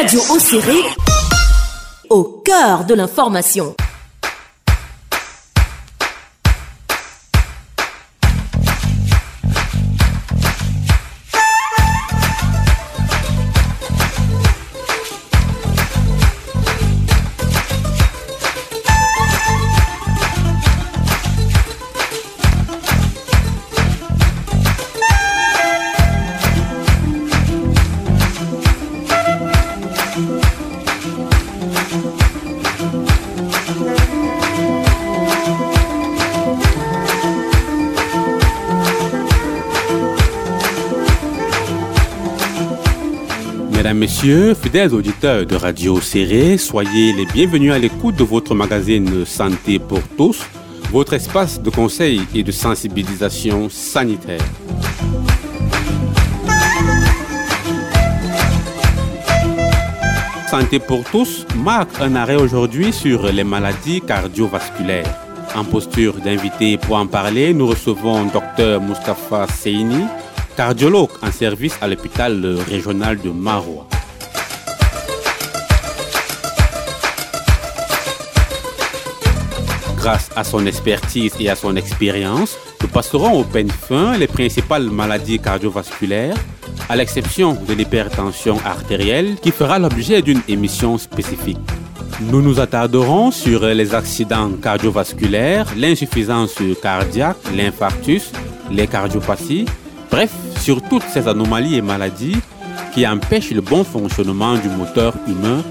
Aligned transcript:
Radio 0.00 0.20
Océré, 0.30 0.76
au 2.08 2.22
cœur 2.44 2.84
de 2.84 2.94
l'information. 2.94 3.74
Messieurs, 44.20 44.54
fidèles 44.54 44.92
auditeurs 44.94 45.46
de 45.46 45.54
Radio 45.54 46.00
Serré, 46.00 46.58
soyez 46.58 47.12
les 47.12 47.24
bienvenus 47.24 47.72
à 47.72 47.78
l'écoute 47.78 48.16
de 48.16 48.24
votre 48.24 48.52
magazine 48.52 49.24
Santé 49.24 49.78
pour 49.78 50.02
tous, 50.16 50.44
votre 50.90 51.12
espace 51.12 51.62
de 51.62 51.70
conseil 51.70 52.22
et 52.34 52.42
de 52.42 52.50
sensibilisation 52.50 53.68
sanitaire. 53.70 54.42
Santé 60.50 60.80
pour 60.80 61.04
tous 61.04 61.46
marque 61.54 62.00
un 62.00 62.16
arrêt 62.16 62.34
aujourd'hui 62.34 62.92
sur 62.92 63.30
les 63.30 63.44
maladies 63.44 64.00
cardiovasculaires. 64.00 65.14
En 65.54 65.62
posture 65.62 66.14
d'invité 66.14 66.76
pour 66.76 66.96
en 66.96 67.06
parler, 67.06 67.54
nous 67.54 67.68
recevons 67.68 68.24
Dr 68.24 68.80
Mustafa 68.80 69.46
Seini, 69.46 70.06
cardiologue 70.56 71.10
en 71.22 71.30
service 71.30 71.78
à 71.80 71.86
l'hôpital 71.86 72.44
régional 72.68 73.20
de 73.20 73.30
Maroua. 73.30 73.86
Grâce 80.08 80.30
à 80.36 80.42
son 80.42 80.64
expertise 80.64 81.34
et 81.38 81.50
à 81.50 81.54
son 81.54 81.76
expérience, 81.76 82.56
nous 82.80 82.88
passerons 82.88 83.38
au 83.38 83.44
peine 83.44 83.68
fin 83.68 84.16
les 84.16 84.26
principales 84.26 84.84
maladies 84.84 85.38
cardiovasculaires, 85.38 86.34
à 86.88 86.96
l'exception 86.96 87.58
de 87.68 87.74
l'hypertension 87.74 88.56
artérielle 88.64 89.36
qui 89.42 89.50
fera 89.50 89.78
l'objet 89.78 90.22
d'une 90.22 90.40
émission 90.48 90.96
spécifique. 90.96 91.58
Nous 92.22 92.40
nous 92.40 92.58
attarderons 92.58 93.30
sur 93.30 93.66
les 93.66 93.94
accidents 93.94 94.52
cardiovasculaires, 94.62 95.66
l'insuffisance 95.76 96.54
cardiaque, 96.80 97.36
l'infarctus, 97.54 98.32
les 98.70 98.86
cardiopathies, 98.86 99.66
bref, 100.10 100.32
sur 100.58 100.80
toutes 100.80 101.04
ces 101.12 101.28
anomalies 101.28 101.76
et 101.76 101.82
maladies 101.82 102.38
qui 102.94 103.06
empêchent 103.06 103.50
le 103.50 103.60
bon 103.60 103.84
fonctionnement 103.84 104.54
du 104.54 104.70
moteur 104.70 105.12
humain 105.26 105.62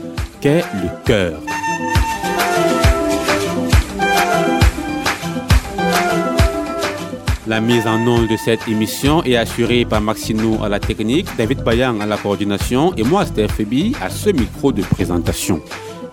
qu'est 0.41 0.63
le 0.75 0.89
cœur. 1.05 1.39
La 7.48 7.62
mise 7.62 7.88
en 7.88 8.06
œuvre 8.06 8.28
de 8.28 8.36
cette 8.36 8.67
émission 8.67 9.23
est 9.23 9.38
assurée 9.38 9.86
par 9.86 10.02
Maxino 10.02 10.62
à 10.62 10.67
la 10.67 10.81
technique, 10.81 11.28
David 11.38 11.64
Bayan 11.64 12.02
à 12.02 12.06
la 12.06 12.17
coordination 12.17 12.94
et 12.95 13.03
moi, 13.03 13.26
Steph 13.26 13.64
à 14.02 14.09
ce 14.09 14.31
micro 14.31 14.73
de 14.73 14.81
présentation. 14.81 15.62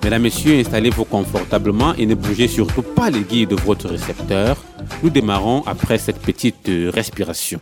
Mesdames, 0.05 0.23
Messieurs, 0.23 0.61
installez-vous 0.61 1.05
confortablement 1.05 1.93
et 1.95 2.07
ne 2.07 2.15
bougez 2.15 2.47
surtout 2.47 2.83
pas 2.83 3.11
les 3.11 3.23
guides 3.23 3.49
de 3.49 3.57
votre 3.57 3.89
récepteur. 3.89 4.57
Nous 5.03 5.11
démarrons 5.11 5.65
après 5.67 5.99
cette 5.99 6.21
petite 6.21 6.71
respiration. 6.93 7.61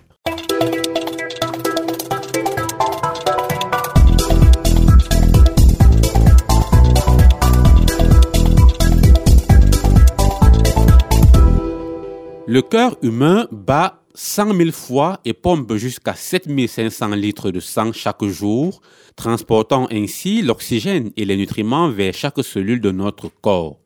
Le 12.53 12.61
cœur 12.61 12.99
humain 13.01 13.49
bat 13.51 14.03
100 14.13 14.55
000 14.55 14.73
fois 14.73 15.21
et 15.25 15.33
pompe 15.33 15.75
jusqu'à 15.77 16.15
7500 16.15 17.09
litres 17.15 17.51
de 17.51 17.61
sang 17.61 17.95
chaque 17.95 18.25
jour, 18.25 18.83
transportant 19.17 19.89
ainsi 19.91 20.43
l'oxygène 20.43 21.13
et 21.17 21.25
les 21.25 21.39
nutriments 21.39 21.89
vers 21.89 22.13
chaque 22.13 22.45
cellule 22.45 22.83
de 22.83 22.91
notre 22.91 23.31
corps. 23.41 23.79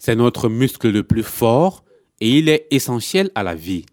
C'est 0.00 0.16
notre 0.16 0.48
muscle 0.48 0.90
le 0.90 1.04
plus 1.04 1.22
fort 1.22 1.84
et 2.20 2.38
il 2.38 2.48
est 2.48 2.66
essentiel 2.72 3.30
à 3.36 3.44
la 3.44 3.54
vie. 3.54 3.86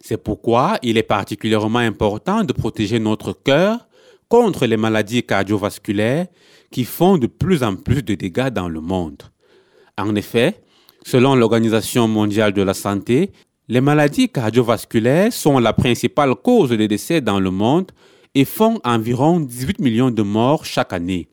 C'est 0.00 0.16
pourquoi 0.16 0.78
il 0.82 0.96
est 0.96 1.02
particulièrement 1.02 1.80
important 1.80 2.44
de 2.44 2.54
protéger 2.54 3.00
notre 3.00 3.34
cœur 3.34 3.86
contre 4.30 4.64
les 4.64 4.78
maladies 4.78 5.24
cardiovasculaires 5.24 6.26
qui 6.70 6.84
font 6.84 7.18
de 7.18 7.26
plus 7.26 7.62
en 7.62 7.76
plus 7.76 8.02
de 8.02 8.14
dégâts 8.14 8.48
dans 8.48 8.70
le 8.70 8.80
monde. 8.80 9.22
En 9.98 10.14
effet, 10.14 10.61
Selon 11.04 11.34
l'Organisation 11.34 12.08
mondiale 12.08 12.52
de 12.52 12.62
la 12.62 12.74
santé, 12.74 13.30
les 13.68 13.80
maladies 13.80 14.28
cardiovasculaires 14.28 15.32
sont 15.32 15.58
la 15.58 15.72
principale 15.72 16.34
cause 16.34 16.70
de 16.70 16.86
décès 16.86 17.20
dans 17.20 17.40
le 17.40 17.50
monde 17.50 17.90
et 18.34 18.44
font 18.44 18.80
environ 18.84 19.40
18 19.40 19.78
millions 19.80 20.10
de 20.10 20.22
morts 20.22 20.64
chaque 20.64 20.92
année. 20.92 21.28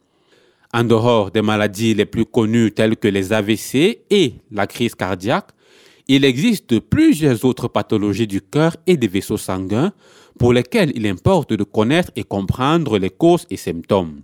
En 0.73 0.83
dehors 0.83 1.31
des 1.31 1.41
maladies 1.41 1.93
les 1.93 2.05
plus 2.05 2.25
connues 2.25 2.71
telles 2.71 2.97
que 2.97 3.07
les 3.07 3.33
AVC 3.33 4.01
et 4.09 4.35
la 4.51 4.67
crise 4.67 4.95
cardiaque, 4.95 5.49
il 6.07 6.25
existe 6.25 6.79
plusieurs 6.79 7.45
autres 7.45 7.67
pathologies 7.67 8.27
du 8.27 8.41
cœur 8.41 8.75
et 8.87 8.97
des 8.97 9.07
vaisseaux 9.07 9.37
sanguins 9.37 9.91
pour 10.37 10.53
lesquelles 10.53 10.91
il 10.95 11.05
importe 11.07 11.53
de 11.53 11.63
connaître 11.63 12.11
et 12.15 12.23
comprendre 12.23 12.97
les 12.97 13.09
causes 13.09 13.45
et 13.49 13.57
symptômes. 13.57 14.21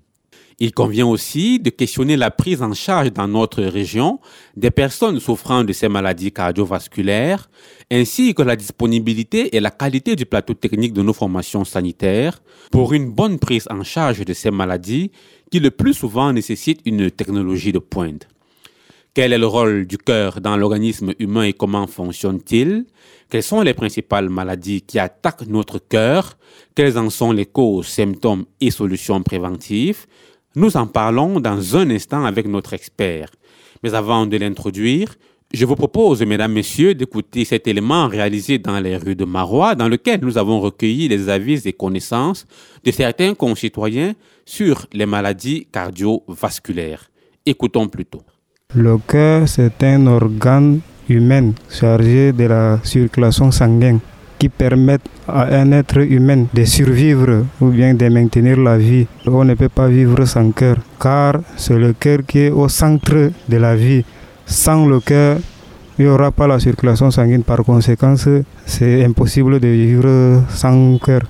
Il 0.59 0.71
convient 0.71 1.05
aussi 1.05 1.59
de 1.59 1.69
questionner 1.69 2.15
la 2.15 2.31
prise 2.31 2.61
en 2.61 2.73
charge 2.73 3.11
dans 3.11 3.27
notre 3.27 3.61
région 3.61 4.19
des 4.55 4.71
personnes 4.71 5.19
souffrant 5.19 5.65
de 5.65 5.73
ces 5.73 5.89
maladies 5.89 6.31
cardiovasculaires, 6.31 7.49
ainsi 7.91 8.33
que 8.33 8.41
la 8.41 8.55
disponibilité 8.55 9.55
et 9.55 9.59
la 9.59 9.71
qualité 9.71 10.15
du 10.15 10.25
plateau 10.25 10.53
technique 10.53 10.93
de 10.93 11.01
nos 11.01 11.11
formations 11.11 11.65
sanitaires 11.65 12.41
pour 12.71 12.93
une 12.93 13.11
bonne 13.11 13.37
prise 13.37 13.67
en 13.69 13.83
charge 13.83 14.23
de 14.23 14.33
ces 14.33 14.49
maladies 14.49 15.11
qui 15.51 15.59
le 15.59 15.71
plus 15.71 15.93
souvent 15.93 16.31
nécessitent 16.31 16.81
une 16.85 17.11
technologie 17.11 17.73
de 17.73 17.79
pointe. 17.79 18.27
Quel 19.13 19.31
est 19.33 19.37
le 19.37 19.47
rôle 19.47 19.87
du 19.87 19.97
cœur 19.97 20.41
dans 20.41 20.57
l'organisme 20.57 21.13
humain 21.19 21.43
et 21.43 21.53
comment 21.53 21.87
fonctionne-t-il? 21.87 22.85
Quelles 23.29 23.43
sont 23.43 23.61
les 23.61 23.73
principales 23.73 24.29
maladies 24.29 24.81
qui 24.81 24.99
attaquent 24.99 25.47
notre 25.47 25.79
cœur? 25.79 26.37
Quelles 26.75 26.97
en 26.97 27.09
sont 27.09 27.31
les 27.31 27.45
causes, 27.45 27.87
symptômes 27.87 28.45
et 28.59 28.71
solutions 28.71 29.23
préventives? 29.23 30.05
Nous 30.55 30.77
en 30.77 30.87
parlons 30.87 31.39
dans 31.39 31.77
un 31.77 31.89
instant 31.89 32.25
avec 32.25 32.47
notre 32.47 32.73
expert. 32.73 33.29
Mais 33.83 33.93
avant 33.93 34.25
de 34.25 34.37
l'introduire, 34.37 35.15
je 35.53 35.65
vous 35.65 35.75
propose, 35.75 36.21
mesdames, 36.23 36.53
messieurs, 36.53 36.95
d'écouter 36.95 37.45
cet 37.45 37.67
élément 37.67 38.07
réalisé 38.07 38.57
dans 38.57 38.79
les 38.79 38.97
rues 38.97 39.15
de 39.15 39.25
Marois, 39.25 39.75
dans 39.75 39.87
lequel 39.87 40.19
nous 40.21 40.37
avons 40.37 40.59
recueilli 40.59 41.07
les 41.07 41.29
avis 41.29 41.61
et 41.65 41.73
connaissances 41.73 42.45
de 42.83 42.91
certains 42.91 43.33
concitoyens 43.35 44.13
sur 44.45 44.85
les 44.91 45.05
maladies 45.05 45.67
cardiovasculaires. 45.71 47.09
Écoutons 47.45 47.87
plutôt. 47.87 48.23
Le 48.73 48.97
cœur, 48.97 49.47
c'est 49.47 49.83
un 49.83 50.07
organe 50.07 50.79
humain 51.07 51.53
chargé 51.69 52.33
de 52.33 52.45
la 52.45 52.79
circulation 52.83 53.51
sanguine 53.51 53.99
qui 54.37 54.49
permettent 54.49 55.09
à 55.27 55.43
un 55.55 55.71
être 55.71 55.99
humain 55.99 56.45
de 56.53 56.63
survivre 56.65 57.45
ou 57.59 57.67
bien 57.67 57.93
de 57.93 58.07
maintenir 58.09 58.57
la 58.59 58.77
vie. 58.77 59.07
On 59.25 59.43
ne 59.43 59.53
peut 59.55 59.69
pas 59.69 59.87
vivre 59.87 60.25
sans 60.25 60.51
cœur, 60.51 60.77
car 61.01 61.35
c'est 61.55 61.77
le 61.77 61.93
cœur 61.93 62.19
qui 62.27 62.39
est 62.39 62.49
au 62.51 62.67
centre 62.69 63.31
de 63.47 63.57
la 63.57 63.75
vie. 63.75 64.03
Sans 64.45 64.85
le 64.85 64.99
cœur, 64.99 65.37
il 65.97 66.05
n'y 66.05 66.11
aura 66.11 66.31
pas 66.31 66.47
la 66.47 66.59
circulation 66.59 67.09
sanguine. 67.09 67.43
Par 67.43 67.63
conséquent, 67.63 68.15
c'est 68.65 69.03
impossible 69.05 69.59
de 69.59 69.67
vivre 69.67 70.43
sans 70.49 70.97
cœur. 70.97 71.21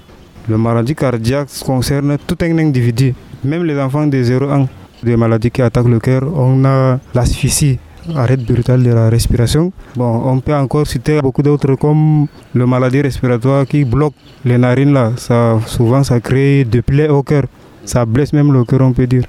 Le 0.47 0.57
maladie 0.57 0.95
cardiaque 0.95 1.49
concerne 1.65 2.17
tout 2.27 2.37
un 2.41 2.57
individu, 2.57 3.13
même 3.43 3.63
les 3.63 3.79
enfants 3.79 4.07
de 4.07 4.21
0 4.21 4.51
ans. 4.51 4.67
Des 5.03 5.17
maladies 5.17 5.51
qui 5.51 5.61
attaquent 5.61 5.87
le 5.87 5.99
cœur, 5.99 6.23
on 6.35 6.65
a 6.65 6.99
l'asphyxie, 7.13 7.77
arrêt 8.15 8.37
brutal 8.37 8.83
de 8.83 8.91
la 8.91 9.09
respiration. 9.09 9.71
Bon, 9.95 10.21
on 10.25 10.39
peut 10.39 10.53
encore 10.53 10.85
citer 10.87 11.21
beaucoup 11.21 11.41
d'autres 11.41 11.75
comme 11.75 12.27
le 12.53 12.65
maladie 12.65 13.01
respiratoire 13.01 13.65
qui 13.65 13.83
bloque 13.85 14.13
les 14.43 14.57
narines 14.57 14.93
là. 14.93 15.11
Ça, 15.17 15.59
souvent, 15.65 16.03
ça 16.03 16.19
crée 16.19 16.63
des 16.65 16.81
plaies 16.81 17.09
au 17.09 17.23
cœur. 17.23 17.43
Ça 17.85 18.05
blesse 18.05 18.33
même 18.33 18.51
le 18.51 18.63
cœur, 18.63 18.81
on 18.81 18.93
peut 18.93 19.07
dire. 19.07 19.23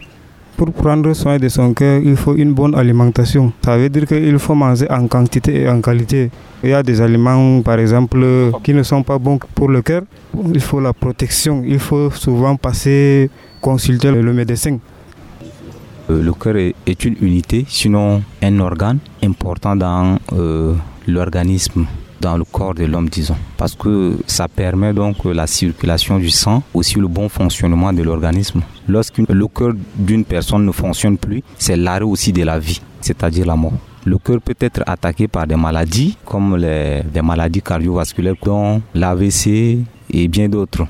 Pour 0.57 0.73
prendre 0.73 1.13
soin 1.13 1.37
de 1.39 1.49
son 1.49 1.75
cœur, 1.75 2.01
il 2.03 2.17
faut 2.17 2.35
une 2.35 2.55
bonne 2.55 2.75
alimentation. 2.75 3.53
Ça 3.63 3.77
veut 3.77 3.91
dire 3.91 4.07
qu'il 4.07 4.39
faut 4.39 4.55
manger 4.55 4.91
en 4.91 5.07
quantité 5.07 5.63
et 5.63 5.69
en 5.69 5.83
qualité. 5.83 6.31
Il 6.65 6.71
y 6.71 6.73
a 6.73 6.83
des 6.83 7.01
aliments, 7.03 7.61
par 7.61 7.79
exemple, 7.79 8.19
qui 8.63 8.73
ne 8.73 8.83
sont 8.83 9.03
pas 9.03 9.19
bons 9.19 9.39
pour 9.55 9.69
le 9.69 9.83
cœur. 9.83 10.03
Il 10.55 10.61
faut 10.61 10.81
la 10.81 10.95
protection. 10.95 11.63
Il 11.67 11.79
faut 11.79 12.11
souvent 12.11 12.57
passer 12.57 13.31
consulter 13.61 14.11
le 14.11 14.33
médecin 14.33 14.79
le 16.09 16.33
cœur 16.33 16.57
est, 16.57 17.05
une 17.05 17.17
unité, 17.21 17.65
sinon 17.69 18.23
un 18.43 18.61
organe 18.61 18.99
important 19.23 19.75
dans 19.77 20.19
euh, 20.33 20.75
l'organisme 21.07 21.87
dans 22.21 22.37
le 22.37 22.45
corps 22.45 22.75
de 22.75 22.85
l'homme, 22.85 23.09
disons. 23.09 23.37
Parce 23.57 23.75
que 23.75 24.17
ça 24.27 24.49
permet 24.49 24.93
donc 24.93 25.25
la 25.25 25.47
circulation 25.47 26.19
du 26.19 26.31
sang, 26.31 26.63
aussi 26.75 26.99
le 26.99 27.09
bon 27.09 27.29
fonctionnement 27.29 27.93
de 27.93 28.03
l'organisme. 28.03 28.63
Lorsque 28.89 29.19
le 29.19 29.47
cœur 29.49 29.73
d'une 29.97 30.25
personne 30.25 30.65
ne 30.65 30.73
fonctionne 30.73 31.19
plus, 31.19 31.43
c'est 31.59 31.77
l'arrêt 31.77 32.05
aussi 32.05 32.33
de 32.33 32.43
la 32.43 32.59
vie, 32.59 32.81
c'est-à-dire 33.01 33.47
la 33.47 33.57
mort. 33.57 33.75
Le 34.05 34.19
cœur 34.19 34.41
peut 34.41 34.55
être 34.61 34.83
attaqué 34.87 35.27
par 35.27 35.47
des 35.47 35.57
maladies, 35.57 36.17
comme 36.25 36.57
les, 36.57 37.03
des 37.13 37.23
maladies 37.23 37.61
cardiovasculaires, 37.61 38.35
dont 38.43 38.81
l'AVC 38.95 39.79
et 40.11 40.29
bien 40.29 40.49
d'autres. 40.49 40.87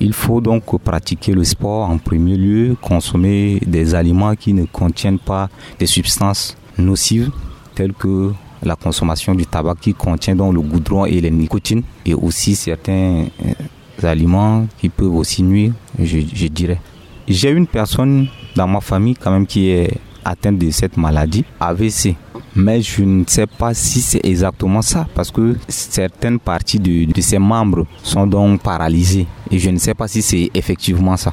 Il 0.00 0.14
faut 0.14 0.40
donc 0.40 0.64
pratiquer 0.82 1.32
le 1.32 1.44
sport 1.44 1.90
en 1.90 1.98
premier 1.98 2.36
lieu, 2.36 2.76
consommer 2.80 3.60
des 3.66 3.94
aliments 3.94 4.34
qui 4.34 4.54
ne 4.54 4.64
contiennent 4.64 5.18
pas 5.18 5.50
des 5.78 5.86
substances 5.86 6.56
nocives 6.78 7.30
telles 7.74 7.92
que 7.92 8.32
la 8.62 8.76
consommation 8.76 9.34
du 9.34 9.46
tabac 9.46 9.76
qui 9.80 9.94
contient 9.94 10.34
donc 10.34 10.54
le 10.54 10.60
goudron 10.60 11.04
et 11.04 11.20
les 11.20 11.30
nicotines 11.30 11.82
et 12.04 12.14
aussi 12.14 12.56
certains 12.56 13.26
euh, 13.44 14.02
aliments 14.02 14.66
qui 14.78 14.88
peuvent 14.88 15.14
aussi 15.14 15.42
nuire, 15.42 15.72
je, 15.98 16.18
je 16.32 16.46
dirais. 16.46 16.80
J'ai 17.28 17.50
une 17.50 17.66
personne 17.66 18.26
dans 18.56 18.66
ma 18.66 18.80
famille 18.80 19.14
quand 19.14 19.30
même 19.30 19.46
qui 19.46 19.68
est 19.70 19.98
atteinte 20.24 20.58
de 20.58 20.70
cette 20.70 20.96
maladie, 20.96 21.44
AVC. 21.58 22.16
Mais 22.56 22.82
je 22.82 23.02
ne 23.02 23.24
sais 23.26 23.46
pas 23.46 23.74
si 23.74 24.00
c'est 24.00 24.24
exactement 24.24 24.82
ça, 24.82 25.06
parce 25.14 25.30
que 25.30 25.56
certaines 25.68 26.38
parties 26.38 26.78
de, 26.80 27.10
de 27.10 27.20
ses 27.20 27.38
membres 27.38 27.86
sont 28.02 28.26
donc 28.26 28.62
paralysées. 28.62 29.26
Et 29.50 29.58
je 29.58 29.70
ne 29.70 29.78
sais 29.78 29.94
pas 29.94 30.08
si 30.08 30.22
c'est 30.22 30.50
effectivement 30.54 31.16
ça. 31.16 31.32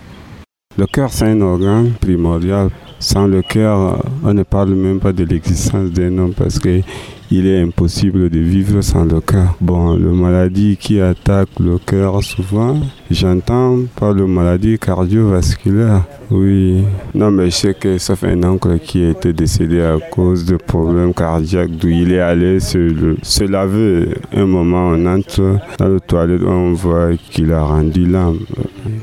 Le 0.77 0.85
cœur, 0.85 1.11
c'est 1.11 1.25
un 1.25 1.41
organe 1.41 1.93
primordial. 1.99 2.69
Sans 2.99 3.27
le 3.27 3.41
cœur, 3.41 4.03
on 4.23 4.33
ne 4.33 4.43
parle 4.43 4.73
même 4.73 4.99
pas 4.99 5.13
de 5.13 5.23
l'existence 5.23 5.91
d'un 5.91 6.17
homme 6.17 6.33
parce 6.33 6.57
que 6.57 6.81
il 7.29 7.45
est 7.45 7.61
impossible 7.61 8.29
de 8.29 8.39
vivre 8.39 8.81
sans 8.81 9.03
le 9.03 9.19
cœur. 9.19 9.55
Bon, 9.59 9.95
le 9.95 10.11
maladie 10.13 10.77
qui 10.77 11.01
attaque 11.01 11.49
le 11.59 11.77
cœur 11.77 12.23
souvent, 12.23 12.77
j'entends 13.11 13.79
par 13.97 14.13
le 14.13 14.25
maladie 14.25 14.79
cardiovasculaire. 14.79 16.03
Oui, 16.31 16.83
non 17.13 17.29
mais 17.29 17.49
je 17.49 17.55
sais 17.55 17.73
que 17.73 17.97
fait 17.97 18.31
un 18.31 18.43
oncle 18.43 18.79
qui 18.79 19.03
a 19.03 19.09
été 19.09 19.33
décédé 19.33 19.81
à 19.81 19.97
cause 20.09 20.45
de 20.45 20.55
problèmes 20.55 21.13
cardiaques 21.13 21.71
d'où 21.71 21.89
il 21.89 22.13
est 22.13 22.19
allé 22.19 22.59
se, 22.59 23.15
se 23.21 23.43
laver. 23.43 24.07
Un 24.33 24.45
moment, 24.45 24.87
on 24.93 25.05
entre 25.05 25.59
dans 25.77 25.87
le 25.89 25.99
toilette, 25.99 26.41
on 26.43 26.73
voit 26.73 27.09
qu'il 27.29 27.51
a 27.51 27.61
rendu 27.61 28.05
l'âme. 28.05 28.39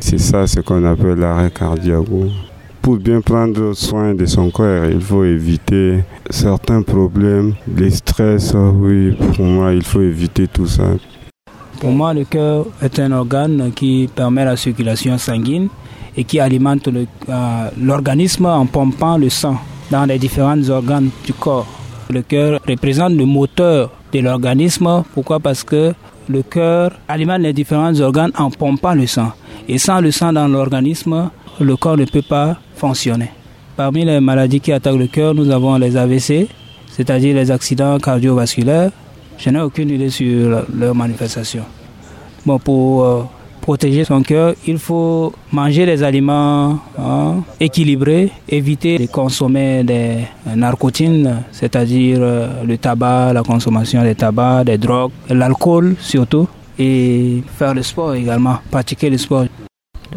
C'est 0.00 0.18
ça 0.18 0.46
ce 0.46 0.60
qu'on 0.60 0.84
appelle 0.84 1.18
l'arrêt 1.18 1.50
cardiaque 1.50 2.08
pour 2.84 2.98
bien 2.98 3.22
prendre 3.22 3.72
soin 3.72 4.14
de 4.14 4.26
son 4.26 4.50
corps, 4.50 4.84
il 4.84 5.00
faut 5.00 5.24
éviter 5.24 6.04
certains 6.28 6.82
problèmes, 6.82 7.54
les 7.78 7.90
stress, 7.90 8.52
oui, 8.54 9.16
pour 9.34 9.46
moi, 9.46 9.72
il 9.72 9.82
faut 9.82 10.02
éviter 10.02 10.46
tout 10.46 10.66
ça. 10.66 10.88
Pour 11.80 11.92
moi, 11.92 12.12
le 12.12 12.24
cœur 12.24 12.66
est 12.82 12.98
un 12.98 13.10
organe 13.12 13.72
qui 13.74 14.06
permet 14.14 14.44
la 14.44 14.58
circulation 14.58 15.16
sanguine 15.16 15.68
et 16.14 16.24
qui 16.24 16.38
alimente 16.38 16.86
euh, 16.88 17.70
l'organisme 17.80 18.44
en 18.44 18.66
pompant 18.66 19.16
le 19.16 19.30
sang 19.30 19.56
dans 19.90 20.04
les 20.04 20.18
différents 20.18 20.68
organes 20.68 21.08
du 21.24 21.32
corps. 21.32 21.66
Le 22.10 22.20
cœur 22.20 22.60
représente 22.68 23.14
le 23.14 23.24
moteur 23.24 23.92
de 24.12 24.18
l'organisme. 24.20 25.04
Pourquoi? 25.14 25.40
Parce 25.40 25.64
que 25.64 25.94
le 26.28 26.42
cœur 26.42 26.90
alimente 27.08 27.40
les 27.40 27.54
différents 27.54 27.98
organes 27.98 28.32
en 28.36 28.50
pompant 28.50 28.92
le 28.92 29.06
sang. 29.06 29.32
Et 29.68 29.78
sans 29.78 30.00
le 30.00 30.10
sang 30.10 30.32
dans 30.32 30.46
l'organisme, 30.48 31.30
le 31.60 31.76
corps 31.76 31.96
ne 31.96 32.04
peut 32.04 32.22
pas 32.22 32.56
fonctionner. 32.76 33.30
Parmi 33.76 34.04
les 34.04 34.20
maladies 34.20 34.60
qui 34.60 34.72
attaquent 34.72 34.98
le 34.98 35.06
cœur, 35.06 35.34
nous 35.34 35.50
avons 35.50 35.76
les 35.76 35.96
AVC, 35.96 36.48
c'est-à-dire 36.90 37.34
les 37.34 37.50
accidents 37.50 37.98
cardiovasculaires. 37.98 38.90
Je 39.38 39.50
n'ai 39.50 39.60
aucune 39.60 39.90
idée 39.90 40.10
sur 40.10 40.64
leur 40.74 40.94
manifestation. 40.94 41.64
Bon, 42.46 42.58
pour 42.58 43.04
euh, 43.04 43.22
protéger 43.62 44.04
son 44.04 44.22
cœur, 44.22 44.54
il 44.66 44.78
faut 44.78 45.32
manger 45.50 45.86
des 45.86 46.02
aliments 46.02 46.78
hein, 46.98 47.36
équilibrés, 47.58 48.30
éviter 48.46 48.98
de 48.98 49.06
consommer 49.06 49.82
des 49.82 50.18
narcotines, 50.54 51.42
c'est-à-dire 51.50 52.18
euh, 52.20 52.62
le 52.64 52.76
tabac, 52.76 53.32
la 53.32 53.42
consommation 53.42 54.02
des 54.02 54.14
tabacs, 54.14 54.66
des 54.66 54.76
drogues, 54.76 55.12
l'alcool 55.30 55.96
surtout, 55.98 56.46
et 56.78 57.42
faire 57.56 57.72
le 57.74 57.82
sport 57.82 58.14
également, 58.14 58.58
pratiquer 58.70 59.08
le 59.08 59.18
sport. 59.18 59.46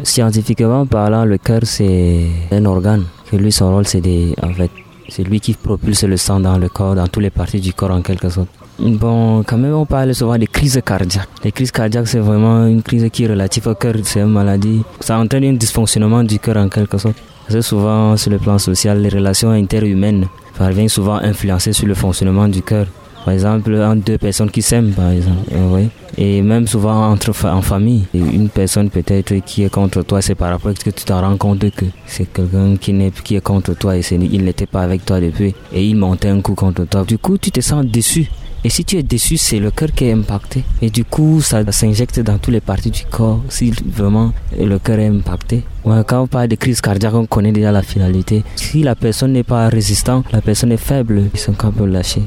Scientifiquement 0.02 0.86
parlant, 0.86 1.24
le 1.24 1.38
cœur 1.38 1.60
c'est 1.64 2.26
un 2.52 2.64
organe. 2.64 3.04
Lui, 3.32 3.52
son 3.52 3.72
rôle, 3.72 3.86
c'est 3.86 4.00
en 4.42 4.52
fait, 4.54 4.70
c'est 5.08 5.22
lui 5.22 5.40
qui 5.40 5.52
propulse 5.54 6.04
le 6.04 6.16
sang 6.16 6.40
dans 6.40 6.56
le 6.56 6.68
corps, 6.68 6.94
dans 6.94 7.06
toutes 7.08 7.22
les 7.24 7.30
parties 7.30 7.60
du 7.60 7.72
corps 7.72 7.90
en 7.90 8.00
quelque 8.00 8.28
sorte. 8.28 8.48
Bon, 8.78 9.42
quand 9.42 9.58
même, 9.58 9.74
on 9.74 9.84
parle 9.84 10.14
souvent 10.14 10.38
des 10.38 10.46
crises 10.46 10.80
cardiaques. 10.86 11.28
Les 11.44 11.52
crises 11.52 11.72
cardiaques, 11.72 12.06
c'est 12.08 12.20
vraiment 12.20 12.64
une 12.66 12.82
crise 12.82 13.08
qui 13.12 13.24
est 13.24 13.26
relative 13.26 13.66
au 13.66 13.74
cœur, 13.74 13.94
c'est 14.04 14.20
une 14.20 14.28
maladie. 14.28 14.82
Ça 15.00 15.18
entraîne 15.18 15.44
un 15.44 15.52
dysfonctionnement 15.54 16.22
du 16.22 16.38
cœur 16.38 16.56
en 16.58 16.68
quelque 16.68 16.96
sorte. 16.96 17.16
C'est 17.48 17.60
souvent 17.62 18.16
sur 18.16 18.30
le 18.30 18.38
plan 18.38 18.58
social, 18.58 19.02
les 19.02 19.08
relations 19.08 19.50
interhumaines 19.50 20.26
parviennent 20.56 20.88
souvent 20.88 21.16
à 21.16 21.24
influencer 21.24 21.72
sur 21.72 21.86
le 21.86 21.94
fonctionnement 21.94 22.46
du 22.48 22.62
cœur. 22.62 22.86
Par 23.24 23.34
exemple, 23.34 23.74
entre 23.74 24.04
deux 24.04 24.18
personnes 24.18 24.50
qui 24.50 24.62
s'aiment, 24.62 24.92
par 24.92 25.10
exemple. 25.10 25.50
Oui. 25.70 25.88
Et 26.16 26.42
même 26.42 26.66
souvent 26.66 27.10
entre 27.10 27.32
en 27.46 27.62
famille. 27.62 28.06
une 28.14 28.48
personne 28.48 28.90
peut-être 28.90 29.34
qui 29.44 29.62
est 29.62 29.70
contre 29.70 30.02
toi, 30.02 30.20
c'est 30.20 30.34
par 30.34 30.50
rapport 30.50 30.72
à 30.72 30.74
ce 30.74 30.84
que 30.84 30.90
tu 30.90 31.04
te 31.04 31.12
rends 31.12 31.36
compte 31.36 31.70
que 31.70 31.84
c'est 32.06 32.32
quelqu'un 32.32 32.76
qui, 32.76 32.90
est, 32.90 33.22
qui 33.22 33.36
est 33.36 33.40
contre 33.40 33.74
toi 33.74 33.96
et 33.96 34.02
il 34.10 34.44
n'était 34.44 34.66
pas 34.66 34.82
avec 34.82 35.04
toi 35.04 35.20
depuis. 35.20 35.54
Et 35.72 35.84
il 35.84 35.96
montait 35.96 36.28
un 36.28 36.40
coup 36.40 36.54
contre 36.54 36.84
toi. 36.86 37.04
Du 37.04 37.18
coup, 37.18 37.38
tu 37.38 37.50
te 37.50 37.60
sens 37.60 37.84
déçu. 37.84 38.28
Et 38.64 38.70
si 38.70 38.84
tu 38.84 38.96
es 38.96 39.04
déçu, 39.04 39.36
c'est 39.36 39.60
le 39.60 39.70
cœur 39.70 39.92
qui 39.92 40.06
est 40.06 40.12
impacté. 40.12 40.64
Et 40.82 40.90
du 40.90 41.04
coup, 41.04 41.40
ça 41.40 41.62
s'injecte 41.70 42.18
dans 42.18 42.38
toutes 42.38 42.54
les 42.54 42.60
parties 42.60 42.90
du 42.90 43.04
corps 43.08 43.40
si 43.48 43.72
vraiment 43.86 44.32
le 44.58 44.78
cœur 44.80 44.98
est 44.98 45.06
impacté. 45.06 45.62
quand 45.84 46.22
on 46.22 46.26
parle 46.26 46.48
de 46.48 46.56
crise 46.56 46.80
cardiaque, 46.80 47.14
on 47.14 47.26
connaît 47.26 47.52
déjà 47.52 47.70
la 47.70 47.82
finalité. 47.82 48.42
Si 48.56 48.82
la 48.82 48.96
personne 48.96 49.32
n'est 49.32 49.44
pas 49.44 49.68
résistante, 49.68 50.26
la 50.32 50.40
personne 50.40 50.72
est 50.72 50.76
faible, 50.76 51.30
son 51.34 51.52
corps 51.52 51.72
peut 51.72 51.86
lâcher. 51.86 52.22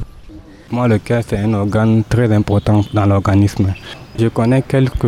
Moi, 0.72 0.88
le 0.88 0.96
cœur, 0.96 1.22
c'est 1.26 1.36
un 1.36 1.52
organe 1.52 2.02
très 2.08 2.32
important 2.32 2.80
dans 2.94 3.04
l'organisme. 3.04 3.74
Je 4.18 4.28
connais 4.28 4.62
quelques 4.62 5.06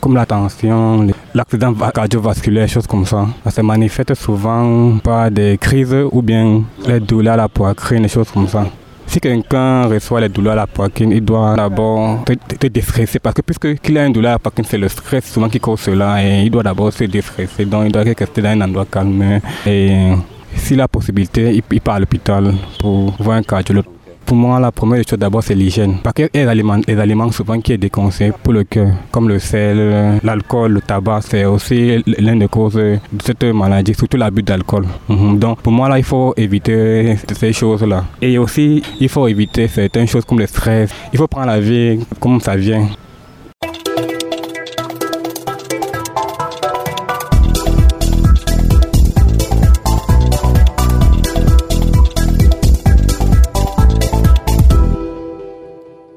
comme 0.00 0.14
la 0.14 0.24
tension, 0.24 1.06
l'accident 1.34 1.74
cardiovasculaire, 1.94 2.66
choses 2.68 2.86
comme 2.86 3.04
ça. 3.04 3.26
Ça 3.44 3.50
se 3.50 3.60
manifeste 3.60 4.14
souvent 4.14 4.96
par 5.04 5.30
des 5.30 5.58
crises 5.58 5.94
ou 6.10 6.22
bien 6.22 6.62
les 6.86 7.00
douleurs 7.00 7.34
à 7.34 7.36
la 7.36 7.48
poitrine, 7.48 8.02
des 8.02 8.08
choses 8.08 8.30
comme 8.30 8.48
ça. 8.48 8.66
Si 9.06 9.20
quelqu'un 9.20 9.86
reçoit 9.88 10.22
les 10.22 10.30
douleurs 10.30 10.54
à 10.54 10.56
la 10.56 10.66
poitrine, 10.66 11.12
il 11.12 11.22
doit 11.22 11.54
d'abord 11.54 12.24
te, 12.24 12.66
déstresser 12.66 13.18
parce 13.18 13.34
que 13.34 13.42
puisqu'il 13.42 13.98
a 13.98 14.06
une 14.06 14.14
douleur 14.14 14.30
à 14.30 14.34
la 14.34 14.38
poitrine, 14.38 14.64
c'est 14.66 14.78
le 14.78 14.88
stress 14.88 15.30
souvent 15.30 15.50
qui 15.50 15.60
cause 15.60 15.80
cela 15.80 16.24
et 16.24 16.44
il 16.44 16.50
doit 16.50 16.62
d'abord 16.62 16.90
se 16.94 17.04
déstresser. 17.04 17.66
Donc 17.66 17.84
il 17.84 17.92
doit 17.92 18.04
rester 18.04 18.40
dans 18.40 18.48
un 18.48 18.60
endroit 18.62 18.86
calme 18.90 19.40
et 19.66 20.12
s'il 20.54 20.80
a 20.80 20.88
possibilité, 20.88 21.54
il, 21.54 21.62
il 21.72 21.80
part 21.82 21.96
à 21.96 22.00
l'hôpital 22.00 22.54
pour 22.78 23.14
voir 23.18 23.36
un 23.36 23.42
cardiologue. 23.42 23.84
Pour 24.28 24.36
moi, 24.36 24.60
la 24.60 24.70
première 24.70 25.02
chose 25.08 25.18
d'abord, 25.18 25.42
c'est 25.42 25.54
l'hygiène. 25.54 26.00
Parce 26.02 26.12
que 26.12 26.28
les 26.34 26.46
aliments, 26.46 26.76
les 26.86 26.98
aliments 26.98 27.32
souvent 27.32 27.58
qui 27.62 27.72
est 27.72 27.78
déconseillé 27.78 28.30
pour 28.42 28.52
le 28.52 28.62
cœur, 28.64 28.90
comme 29.10 29.26
le 29.26 29.38
sel, 29.38 30.20
l'alcool, 30.22 30.72
le 30.72 30.82
tabac, 30.82 31.22
c'est 31.22 31.46
aussi 31.46 32.04
l'une 32.06 32.38
des 32.40 32.46
causes 32.46 32.74
de 32.74 32.98
cette 33.24 33.42
maladie, 33.44 33.94
surtout 33.94 34.18
l'abus 34.18 34.42
d'alcool. 34.42 34.84
Mhm. 35.08 35.38
Donc, 35.38 35.62
pour 35.62 35.72
moi, 35.72 35.88
là, 35.88 35.96
il 35.96 36.04
faut 36.04 36.34
éviter 36.36 37.16
ces 37.32 37.54
choses-là. 37.54 38.04
Et 38.20 38.36
aussi, 38.36 38.82
il 39.00 39.08
faut 39.08 39.26
éviter 39.28 39.66
certaines 39.66 40.06
choses 40.06 40.26
comme 40.26 40.40
le 40.40 40.46
stress. 40.46 40.90
Il 41.10 41.18
faut 41.18 41.26
prendre 41.26 41.46
la 41.46 41.58
vie 41.58 41.98
comme 42.20 42.38
ça 42.38 42.54
vient. 42.54 42.86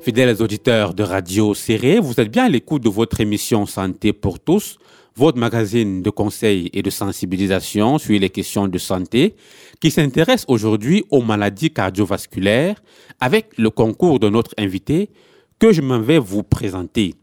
Fidèles 0.02 0.42
auditeurs 0.42 0.96
de 0.96 1.04
Radio 1.04 1.54
Serré, 1.54 2.00
vous 2.00 2.20
êtes 2.20 2.32
bien 2.32 2.46
à 2.46 2.50
l'écoute 2.50 2.82
de 2.82 2.90
votre 2.90 3.22
émission 3.22 3.68
Santé 3.68 4.14
pour 4.14 4.40
tous, 4.40 4.80
votre 5.16 5.38
magazine 5.38 6.02
de 6.02 6.10
conseils 6.10 6.72
et 6.74 6.82
de 6.82 6.90
sensibilisation 6.90 8.00
sur 8.00 8.20
les 8.20 8.32
questions 8.32 8.68
de 8.68 8.80
santé 8.80 9.36
qui 9.80 9.92
s'intéresse 9.92 10.44
aujourd'hui 10.48 11.04
aux 11.12 11.22
maladies 11.22 11.70
cardiovasculaires 11.70 12.82
avec 13.20 13.56
le 13.60 13.70
concours 13.70 14.18
de 14.18 14.28
notre 14.28 14.56
invité 14.58 15.12
que 15.60 15.72
je 15.72 15.84
m'en 15.84 16.00
vais 16.00 16.18
vous 16.18 16.42
présenter. 16.42 17.14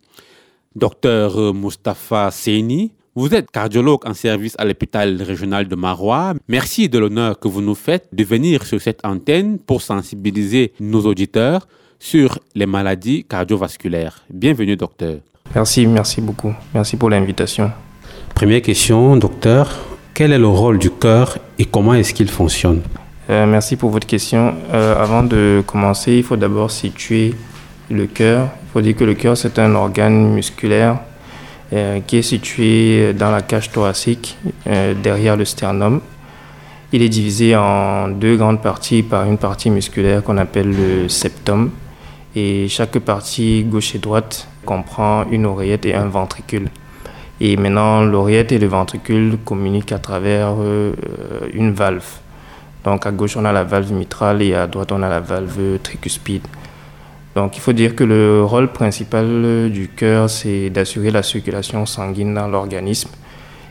Docteur 0.76 1.52
Mustapha 1.52 2.30
Seni, 2.30 2.92
vous 3.16 3.34
êtes 3.34 3.50
cardiologue 3.50 4.06
en 4.06 4.14
service 4.14 4.54
à 4.56 4.64
l'hôpital 4.64 5.20
régional 5.20 5.66
de 5.66 5.74
Marois. 5.74 6.34
Merci 6.46 6.88
de 6.88 7.00
l'honneur 7.00 7.40
que 7.40 7.48
vous 7.48 7.60
nous 7.60 7.74
faites 7.74 8.08
de 8.12 8.22
venir 8.22 8.64
sur 8.64 8.80
cette 8.80 9.04
antenne 9.04 9.58
pour 9.58 9.82
sensibiliser 9.82 10.72
nos 10.78 11.04
auditeurs 11.06 11.66
sur 11.98 12.38
les 12.54 12.66
maladies 12.66 13.24
cardiovasculaires. 13.24 14.22
Bienvenue, 14.30 14.76
docteur. 14.76 15.16
Merci, 15.54 15.86
merci 15.86 16.20
beaucoup. 16.20 16.54
Merci 16.74 16.96
pour 16.96 17.10
l'invitation. 17.10 17.70
Première 18.34 18.62
question, 18.62 19.16
docteur. 19.16 19.70
quel 20.14 20.32
est 20.32 20.38
le 20.38 20.46
rôle 20.46 20.78
du 20.78 20.90
cœur 20.90 21.38
et 21.58 21.64
comment 21.64 21.94
est-ce 21.94 22.12
qu'il 22.14 22.28
fonctionne? 22.28 22.82
Euh, 23.30 23.46
Merci 23.46 23.76
pour 23.76 23.90
votre 23.90 24.06
question. 24.06 24.54
Euh, 24.72 25.02
avant 25.02 25.22
de 25.22 25.62
commencer, 25.66 26.12
il 26.12 26.22
faut 26.22 26.36
d'abord 26.36 26.70
situer 26.70 27.34
le 27.90 28.06
cœur. 28.06 28.48
Il 28.64 28.72
faut 28.72 28.80
dire 28.80 28.96
que 28.96 29.04
le 29.04 29.14
cœur, 29.14 29.36
c'est 29.36 29.58
un 29.58 29.74
organe 29.74 30.32
musculaire 30.34 31.00
euh, 31.72 32.00
qui 32.06 32.18
est 32.18 32.22
situé 32.22 33.12
dans 33.12 33.30
la 33.30 33.42
cage 33.42 33.70
thoracique, 33.70 34.36
derrière 35.02 35.36
le 35.36 35.44
sternum. 35.44 36.00
Il 36.92 37.02
est 37.02 37.08
divisé 37.08 37.54
en 37.54 38.08
deux 38.08 38.36
grandes 38.36 38.62
parties 38.62 39.02
par 39.02 39.24
une 39.26 39.36
partie 39.36 39.70
musculaire 39.70 40.22
qu'on 40.22 40.38
appelle 40.38 40.70
le 40.70 41.08
septum. 41.08 41.70
Et 42.36 42.68
chaque 42.68 42.98
partie, 42.98 43.64
gauche 43.64 43.94
et 43.94 43.98
droite, 43.98 44.48
comprend 44.64 45.24
une 45.30 45.46
oreillette 45.46 45.86
et 45.86 45.94
un 45.94 46.06
ventricule. 46.06 46.68
Et 47.40 47.56
maintenant, 47.56 48.02
l'oreillette 48.02 48.52
et 48.52 48.58
le 48.58 48.66
ventricule 48.66 49.38
communiquent 49.44 49.92
à 49.92 49.98
travers 49.98 50.54
euh, 50.58 50.92
une 51.52 51.72
valve. 51.72 52.04
Donc 52.84 53.06
à 53.06 53.10
gauche, 53.10 53.36
on 53.36 53.44
a 53.44 53.52
la 53.52 53.64
valve 53.64 53.92
mitrale 53.92 54.42
et 54.42 54.54
à 54.54 54.66
droite, 54.66 54.92
on 54.92 55.02
a 55.02 55.08
la 55.08 55.20
valve 55.20 55.78
tricuspide. 55.82 56.46
Donc 57.34 57.56
il 57.56 57.60
faut 57.60 57.72
dire 57.72 57.94
que 57.94 58.04
le 58.04 58.42
rôle 58.42 58.68
principal 58.68 59.70
du 59.70 59.88
cœur, 59.88 60.28
c'est 60.28 60.70
d'assurer 60.70 61.10
la 61.10 61.22
circulation 61.22 61.86
sanguine 61.86 62.34
dans 62.34 62.48
l'organisme. 62.48 63.10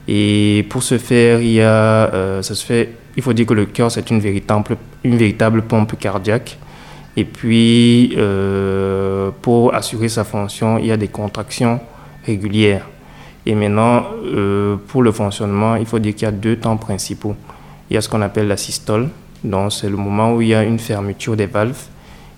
Et 0.08 0.66
pour 0.70 0.84
ce 0.84 0.98
faire, 0.98 1.42
il, 1.42 1.52
y 1.52 1.62
a, 1.62 2.14
euh, 2.14 2.42
ça 2.42 2.56
se 2.56 2.66
fait, 2.66 2.92
il 3.18 3.24
faut 3.24 3.34
dire 3.34 3.46
que 3.46 3.54
le 3.54 3.66
cœur, 3.66 3.92
c'est 3.92 4.10
une 4.10 4.20
véritable, 4.20 4.78
une 5.04 5.18
véritable 5.18 5.64
pompe 5.64 6.00
cardiaque. 6.00 6.58
Et 7.17 7.25
puis, 7.25 8.13
euh, 8.15 9.31
pour 9.41 9.74
assurer 9.74 10.07
sa 10.07 10.24
fonction, 10.24 10.77
il 10.77 10.86
y 10.86 10.91
a 10.91 10.97
des 10.97 11.07
contractions 11.07 11.79
régulières. 12.24 12.88
Et 13.47 13.55
maintenant, 13.55 14.05
euh, 14.24 14.75
pour 14.88 15.01
le 15.01 15.12
fonctionnement, 15.12 15.75
il 15.77 15.88
faut 15.88 15.97
dire 15.97 16.13
qu'il 16.13 16.25
y 16.25 16.29
a 16.29 16.31
deux 16.31 16.57
temps 16.57 16.77
principaux. 16.77 17.36
Il 17.89 17.95
y 17.95 17.97
a 17.97 18.01
ce 18.01 18.07
qu'on 18.07 18.21
appelle 18.21 18.47
la 18.47 18.57
systole, 18.57 19.09
donc 19.43 19.74
c'est 19.74 19.89
le 19.89 19.97
moment 19.97 20.36
où 20.36 20.41
il 20.43 20.50
y 20.50 20.53
a 20.53 20.63
une 20.63 20.77
fermeture 20.77 21.36
des 21.36 21.47
valves 21.47 21.86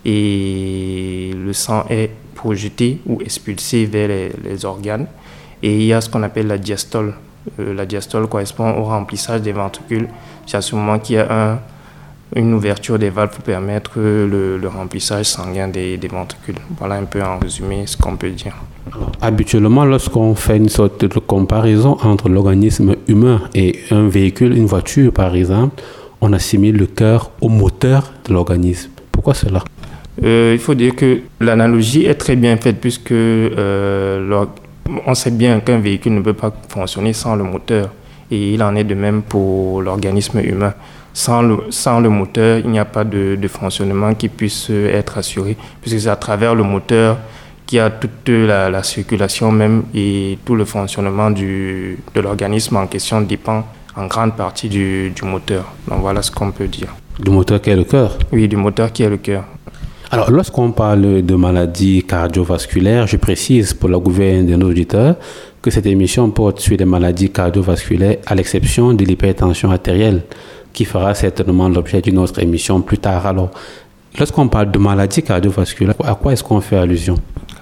et 0.05 1.31
le 1.35 1.51
sang 1.51 1.85
est 1.89 2.11
projeté 2.35 3.01
ou 3.05 3.19
expulsé 3.21 3.85
vers 3.85 4.07
les, 4.07 4.65
organes. 4.65 5.07
Et 5.61 5.75
il 5.75 5.83
y 5.83 5.93
a 5.93 5.99
ce 5.99 6.09
qu'on 6.09 6.23
appelle 6.23 6.47
la 6.47 6.57
diastole. 6.57 7.15
Euh, 7.59 7.73
la 7.73 7.85
diastole 7.85 8.27
correspond 8.27 8.77
au 8.77 8.85
remplissage 8.85 9.41
des 9.41 9.51
ventricules. 9.51 10.07
C'est 10.45 10.55
à 10.55 10.61
ce 10.61 10.73
moment 10.73 10.99
qu'il 10.99 11.17
y 11.17 11.19
a 11.19 11.27
un, 11.29 11.59
une 12.35 12.53
ouverture 12.53 12.99
des 12.99 13.09
valves 13.09 13.31
pour 13.31 13.43
permettre 13.43 13.91
le, 13.97 14.59
remplissage 14.67 15.25
sanguin 15.25 15.67
des, 15.67 15.97
des, 15.97 16.07
ventricules. 16.07 16.55
Voilà 16.77 16.95
un 16.95 17.05
peu 17.05 17.21
en 17.21 17.39
résumé 17.39 17.83
ce 17.85 17.97
qu'on 17.97 18.15
peut 18.15 18.29
dire. 18.29 18.55
Habituellement, 19.21 19.85
lorsqu'on 19.85 20.35
fait 20.35 20.57
une 20.57 20.69
sorte 20.69 21.05
de 21.05 21.19
comparaison 21.19 21.97
entre 22.03 22.29
l'organisme 22.29 22.95
humain 23.07 23.41
et 23.55 23.79
un 23.91 24.07
véhicule, 24.07 24.55
une 24.55 24.65
voiture 24.65 25.11
par 25.11 25.35
exemple, 25.35 25.81
on 26.21 26.33
assimile 26.33 26.77
le 26.77 26.85
cœur 26.85 27.31
au 27.41 27.49
moteur 27.49 28.11
de 28.27 28.33
l'organisme. 28.33 28.91
Pourquoi 29.11 29.33
cela? 29.33 29.63
Euh, 30.23 30.51
Il 30.53 30.59
faut 30.59 30.75
dire 30.75 30.95
que 30.95 31.21
l'analogie 31.39 32.05
est 32.05 32.15
très 32.15 32.35
bien 32.35 32.57
faite 32.57 32.79
puisque 32.79 33.11
euh, 33.11 34.45
on 35.05 35.15
sait 35.15 35.31
bien 35.31 35.59
qu'un 35.59 35.79
véhicule 35.79 36.13
ne 36.13 36.21
peut 36.21 36.33
pas 36.33 36.53
fonctionner 36.67 37.13
sans 37.13 37.35
le 37.35 37.43
moteur. 37.43 37.89
Et 38.31 38.53
il 38.53 38.61
en 38.61 38.75
est 38.75 38.83
de 38.83 38.93
même 38.93 39.23
pour 39.23 39.81
l'organisme 39.81 40.39
humain. 40.39 40.73
Sans 41.13 41.41
le, 41.41 41.57
sans 41.69 41.99
le 41.99 42.09
moteur, 42.09 42.59
il 42.59 42.69
n'y 42.69 42.79
a 42.79 42.85
pas 42.85 43.03
de, 43.03 43.35
de, 43.35 43.47
fonctionnement 43.47 44.13
qui 44.13 44.29
puisse 44.29 44.69
être 44.69 45.17
assuré, 45.17 45.57
puisque 45.81 45.99
c'est 46.01 46.09
à 46.09 46.15
travers 46.15 46.55
le 46.55 46.63
moteur 46.63 47.17
qu'il 47.65 47.77
y 47.77 47.79
a 47.79 47.89
toute 47.89 48.29
la, 48.29 48.69
la, 48.69 48.83
circulation 48.83 49.51
même 49.51 49.83
et 49.93 50.37
tout 50.45 50.55
le 50.55 50.65
fonctionnement 50.65 51.29
du, 51.31 51.97
de 52.13 52.21
l'organisme 52.21 52.77
en 52.77 52.87
question 52.87 53.21
dépend 53.21 53.65
en 53.95 54.07
grande 54.07 54.35
partie 54.35 54.69
du, 54.69 55.09
du 55.11 55.23
moteur. 55.25 55.65
Donc 55.87 56.01
voilà 56.01 56.21
ce 56.21 56.31
qu'on 56.31 56.51
peut 56.51 56.67
dire. 56.67 56.89
Du 57.19 57.31
moteur 57.31 57.59
qui 57.59 57.69
est 57.69 57.75
le 57.75 57.83
cœur? 57.83 58.17
Oui, 58.31 58.47
du 58.47 58.55
moteur 58.55 58.91
qui 58.93 59.03
est 59.03 59.09
le 59.09 59.17
cœur. 59.17 59.43
Alors, 60.11 60.31
lorsqu'on 60.31 60.71
parle 60.71 61.21
de 61.21 61.35
maladies 61.35 62.03
cardiovasculaires, 62.03 63.05
je 63.05 63.17
précise 63.17 63.75
pour 63.75 63.89
la 63.89 63.99
gouverne 63.99 64.47
de 64.47 64.55
nos 64.55 64.69
auditeurs 64.69 65.15
que 65.61 65.69
cette 65.69 65.85
émission 65.85 66.31
porte 66.31 66.59
sur 66.59 66.77
les 66.77 66.85
maladies 66.85 67.29
cardiovasculaires, 67.29 68.17
à 68.25 68.33
l'exception 68.33 68.93
de 68.93 69.03
l'hypertension 69.05 69.69
artérielle 69.69 70.23
qui 70.73 70.85
fera 70.85 71.13
certainement 71.13 71.69
l'objet 71.69 72.01
d'une 72.01 72.17
autre 72.17 72.39
émission 72.39 72.81
plus 72.81 72.97
tard. 72.97 73.25
Alors, 73.25 73.51
lorsqu'on 74.17 74.47
parle 74.47 74.71
de 74.71 74.79
maladie 74.79 75.21
cardiovasculaire, 75.21 75.95
à 76.03 76.15
quoi 76.15 76.33
est-ce 76.33 76.43
qu'on 76.43 76.61
fait 76.61 76.77
allusion? 76.77 77.15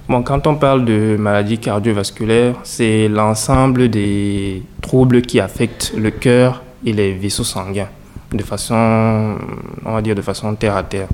Bon, 0.08 0.22
quand 0.22 0.46
on 0.46 0.54
parle 0.56 0.84
de 0.84 1.16
maladie 1.18 1.58
cardiovasculaire, 1.58 2.54
c'est 2.62 3.08
l'ensemble 3.08 3.90
des 3.90 4.62
troubles 4.80 5.22
qui 5.22 5.38
affectent 5.38 5.92
le 5.96 6.10
cœur 6.10 6.62
et 6.84 6.92
les 6.92 7.12
vaisseaux 7.12 7.44
sanguins 7.44 7.88
de 8.32 8.42
façon, 8.42 9.36
on 9.84 9.92
va 9.92 10.02
dire, 10.02 10.14
de 10.14 10.22
façon 10.22 10.54
terre 10.54 10.76
à 10.76 10.82
terre. 10.82 11.08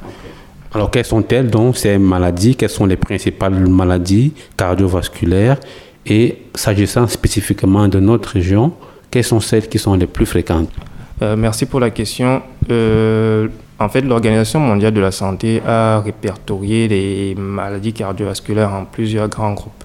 Alors, 0.72 0.90
quelles 0.90 1.04
sont-elles 1.04 1.48
donc 1.48 1.76
ces 1.76 1.98
maladies? 1.98 2.56
Quelles 2.56 2.70
sont 2.70 2.86
les 2.86 2.96
principales 2.96 3.54
maladies 3.68 4.32
cardiovasculaires? 4.56 5.58
Et 6.06 6.42
s'agissant 6.54 7.06
spécifiquement 7.06 7.88
de 7.88 8.00
notre 8.00 8.30
région, 8.30 8.72
quelles 9.10 9.24
sont 9.24 9.40
celles 9.40 9.68
qui 9.68 9.78
sont 9.78 9.94
les 9.94 10.06
plus 10.06 10.26
fréquentes? 10.26 10.70
Euh, 11.24 11.36
merci 11.36 11.64
pour 11.64 11.80
la 11.80 11.90
question. 11.90 12.42
Euh, 12.70 13.48
en 13.78 13.88
fait, 13.88 14.02
l'Organisation 14.02 14.60
mondiale 14.60 14.92
de 14.92 15.00
la 15.00 15.10
santé 15.10 15.62
a 15.66 16.00
répertorié 16.00 16.86
les 16.86 17.34
maladies 17.34 17.94
cardiovasculaires 17.94 18.72
en 18.72 18.84
plusieurs 18.84 19.28
grands 19.28 19.54
groupes. 19.54 19.84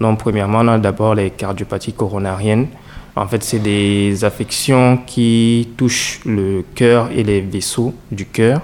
Donc, 0.00 0.20
premièrement, 0.20 0.60
on 0.60 0.68
a 0.68 0.78
d'abord 0.78 1.16
les 1.16 1.30
cardiopathies 1.30 1.92
coronariennes. 1.92 2.68
En 3.16 3.26
fait, 3.26 3.42
c'est 3.42 3.58
des 3.58 4.24
affections 4.24 4.98
qui 5.04 5.70
touchent 5.76 6.20
le 6.24 6.64
cœur 6.76 7.08
et 7.12 7.24
les 7.24 7.40
vaisseaux 7.40 7.92
du 8.12 8.26
cœur. 8.26 8.60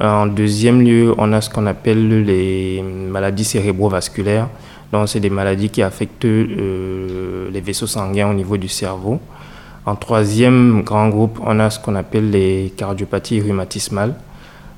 En 0.00 0.26
deuxième 0.26 0.82
lieu, 0.82 1.14
on 1.18 1.32
a 1.32 1.40
ce 1.40 1.48
qu'on 1.48 1.66
appelle 1.66 2.24
les 2.24 2.82
maladies 2.82 3.44
cérébrovasculaires. 3.44 4.48
Donc, 4.90 5.08
c'est 5.08 5.20
des 5.20 5.30
maladies 5.30 5.70
qui 5.70 5.82
affectent 5.82 6.24
euh, 6.24 7.48
les 7.52 7.60
vaisseaux 7.60 7.86
sanguins 7.86 8.28
au 8.28 8.34
niveau 8.34 8.56
du 8.56 8.68
cerveau. 8.68 9.20
En 9.84 9.96
troisième 9.96 10.82
grand 10.82 11.08
groupe, 11.08 11.40
on 11.44 11.58
a 11.58 11.68
ce 11.68 11.80
qu'on 11.80 11.96
appelle 11.96 12.30
les 12.30 12.72
cardiopathies 12.76 13.40
rhumatismales. 13.40 14.14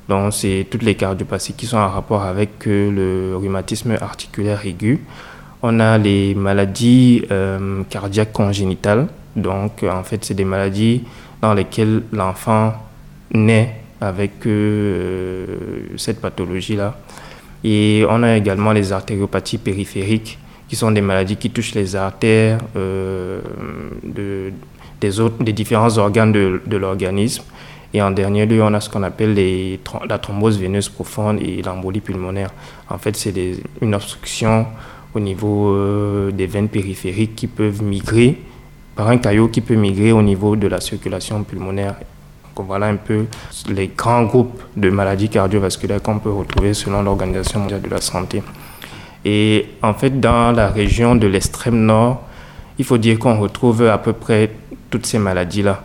Donc, 0.09 0.33
c'est 0.33 0.67
toutes 0.71 0.83
les 0.83 0.95
cardiopathies 0.95 1.53
qui 1.53 1.67
sont 1.67 1.77
en 1.77 1.89
rapport 1.89 2.23
avec 2.23 2.67
euh, 2.67 2.91
le 2.91 3.37
rhumatisme 3.37 3.97
articulaire 4.01 4.65
aigu. 4.65 5.01
On 5.63 5.79
a 5.79 5.99
les 5.99 6.35
maladies 6.35 7.23
euh, 7.31 7.83
cardiaques 7.91 8.33
congénitales. 8.33 9.09
Donc, 9.37 9.83
en 9.83 10.03
fait, 10.05 10.25
c'est 10.25 10.35
des 10.35 10.45
maladies 10.45 11.05
dans 11.43 11.53
lesquelles 11.53 12.03
l'enfant 12.13 12.73
naît 13.33 13.81
avec 14.01 14.47
euh, 14.47 15.47
cette 15.99 16.21
pathologie-là. 16.23 16.97
Et 17.63 18.07
on 18.09 18.23
a 18.23 18.37
également 18.37 18.73
les 18.73 18.93
artériopathies 18.93 19.59
périphériques, 19.59 20.39
qui 20.69 20.77
sont 20.77 20.91
des 20.91 21.01
maladies 21.03 21.37
qui 21.37 21.51
touchent 21.51 21.75
les 21.75 21.97
artères 21.97 22.59
de, 22.75 23.41
des, 25.05 25.21
autres, 25.21 25.43
des 25.43 25.53
différents 25.53 25.99
organes 25.99 26.33
de, 26.33 26.77
l'organisme. 26.77 27.45
Et 27.93 28.03
en 28.03 28.11
dernier 28.11 28.47
lieu, 28.47 28.63
on 28.63 28.73
a 28.75 28.81
ce 28.81 28.89
qu'on 28.91 29.03
appelle 29.03 29.35
les, 29.35 29.79
la 30.09 30.19
thrombose 30.19 30.59
veineuse 30.59 30.89
profonde 30.89 31.41
et 31.41 31.63
l'embolie 31.63 32.01
pulmonaire. 32.01 32.51
En 32.89 32.99
fait, 32.99 33.15
c'est 33.17 33.35
une 33.81 33.95
obstruction 33.95 34.67
au 35.15 35.21
niveau 35.21 35.75
euh, 35.75 36.33
des 36.33 36.47
veines 36.47 36.69
périphériques 36.69 37.37
qui 37.37 37.47
peuvent 37.47 37.83
migrer, 37.83 38.39
par 38.97 39.09
un 39.09 39.19
caillot 39.19 39.49
qui 39.49 39.61
peut 39.61 39.77
migrer 39.77 40.11
au 40.11 40.23
niveau 40.23 40.57
de 40.57 40.67
la 40.67 40.81
circulation 40.81 41.45
pulmonaire. 41.45 41.95
Donc 42.57 42.67
voilà 42.67 42.87
un 42.87 42.97
peu 42.97 43.27
les 43.69 43.89
grands 43.89 44.25
groupes 44.25 44.61
de 44.77 44.89
maladies 44.91 45.29
cardiovasculaires 45.29 46.03
qu'on 46.03 46.19
peut 46.19 46.33
retrouver 46.33 46.73
selon 46.75 47.03
l'Organisation 47.03 47.61
mondiale 47.61 47.83
de 47.83 47.91
la 47.91 48.01
santé. 48.01 48.43
Et 49.25 49.67
en 49.83 49.95
fait, 49.95 50.19
dans 50.21 50.53
la 50.53 50.69
région 50.69 51.15
de 51.15 51.27
l'extrême 51.27 51.81
nord, 51.81 52.23
il 52.79 52.85
faut 52.85 52.99
dire 52.99 53.19
qu'on 53.19 53.39
retrouve 53.39 53.87
à 53.87 53.99
peu 53.99 54.13
près 54.13 54.51
toutes 54.95 55.07
ces 55.07 55.19
maladies-là. 55.19 55.83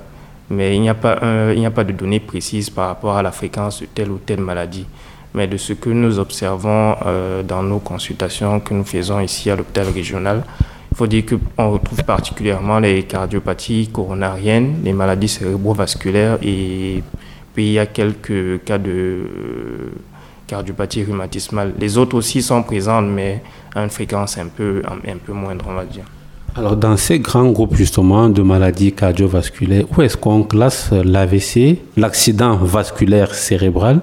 Mais 0.52 0.76
il 0.76 0.82
n'y 0.82 0.90
a, 0.90 0.94
pas 0.94 1.18
il 1.52 1.60
n'y 1.60 1.66
a 1.66 1.72
pas 1.72 1.84
de 1.84 1.94
données 1.94 2.20
précises 2.20 2.70
par 2.70 2.90
rapport 2.90 3.18
à 3.18 3.24
la 3.24 3.32
fréquence 3.32 3.82
de 3.82 3.88
telle 3.88 4.12
ou 4.12 4.20
telle 4.20 4.40
maladie. 4.40 4.86
Mais 5.34 5.48
de 5.48 5.58
ce 5.58 5.74
que 5.74 5.90
nous 5.90 6.20
observons 6.20 6.96
euh, 7.08 7.42
dans 7.42 7.64
nos 7.64 7.80
consultations 7.80 8.60
que 8.60 8.76
nous 8.76 8.84
faisons 8.84 9.20
ici 9.20 9.50
à 9.50 9.56
l'hôpital 9.56 9.88
régional, 9.88 10.44
il 10.92 10.98
faut 10.98 11.08
dire 11.08 11.24
qu'on 11.26 11.72
retrouve 11.72 12.04
particulièrement 12.04 12.78
les 12.78 13.02
cardiopathies 13.02 13.90
coronariennes, 13.92 14.82
les 14.84 14.94
maladies 14.94 15.28
cérébrovasculaires 15.28 16.38
et 16.44 17.04
puis 17.56 17.66
il 17.66 17.74
y 17.74 17.80
a 17.80 17.88
quelques 17.88 18.64
cas 18.64 18.78
de 18.78 18.92
euh, 18.92 19.92
cardiopathie 20.46 21.04
rhumatismale. 21.04 21.74
Les 21.80 21.98
autres 21.98 22.16
aussi 22.16 22.44
sont 22.44 22.62
présentes, 22.62 23.08
mais 23.08 23.42
à 23.74 23.84
une 23.84 23.90
fréquence 23.90 24.38
un 24.38 24.50
peu, 24.50 24.84
un 24.88 25.18
peu 25.18 25.34
moindre, 25.34 25.66
on 25.68 25.74
va 25.74 25.86
dire. 25.86 26.06
Alors, 26.60 26.76
dans 26.76 26.98
ces 26.98 27.20
grands 27.20 27.52
groupes 27.52 27.74
justement 27.74 28.28
de 28.28 28.42
maladies 28.42 28.92
cardiovasculaires, 28.92 29.86
où 29.96 30.02
est-ce 30.02 30.18
qu'on 30.18 30.44
classe 30.44 30.92
l'AVC, 30.92 31.78
l'accident 31.96 32.58
vasculaire 32.58 33.34
cérébral? 33.34 34.02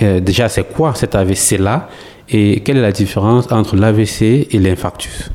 Euh, 0.00 0.18
Déjà, 0.18 0.48
c'est 0.48 0.64
quoi 0.72 0.94
cet 0.94 1.14
AVC-là 1.14 1.90
Et 2.30 2.60
quelle 2.60 2.78
est 2.78 2.80
la 2.80 2.92
différence 2.92 3.52
entre 3.52 3.76
l'AVC 3.76 4.22
et 4.50 4.58
l'infarctus? 4.58 5.30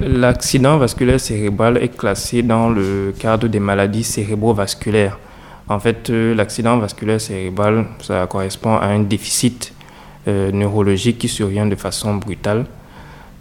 L'accident 0.00 0.78
vasculaire 0.78 1.20
cérébral 1.20 1.76
est 1.76 1.94
classé 1.94 2.42
dans 2.42 2.70
le 2.70 3.12
cadre 3.18 3.46
des 3.46 3.60
maladies 3.60 4.04
cérébrovasculaires. 4.04 5.18
En 5.68 5.78
fait, 5.78 6.08
l'accident 6.08 6.78
vasculaire 6.78 7.20
cérébral, 7.20 7.84
ça 8.00 8.26
correspond 8.26 8.76
à 8.76 8.86
un 8.86 9.00
déficit 9.00 9.74
neurologique 10.26 11.18
qui 11.18 11.28
survient 11.28 11.66
de 11.66 11.76
façon 11.76 12.14
brutale 12.14 12.64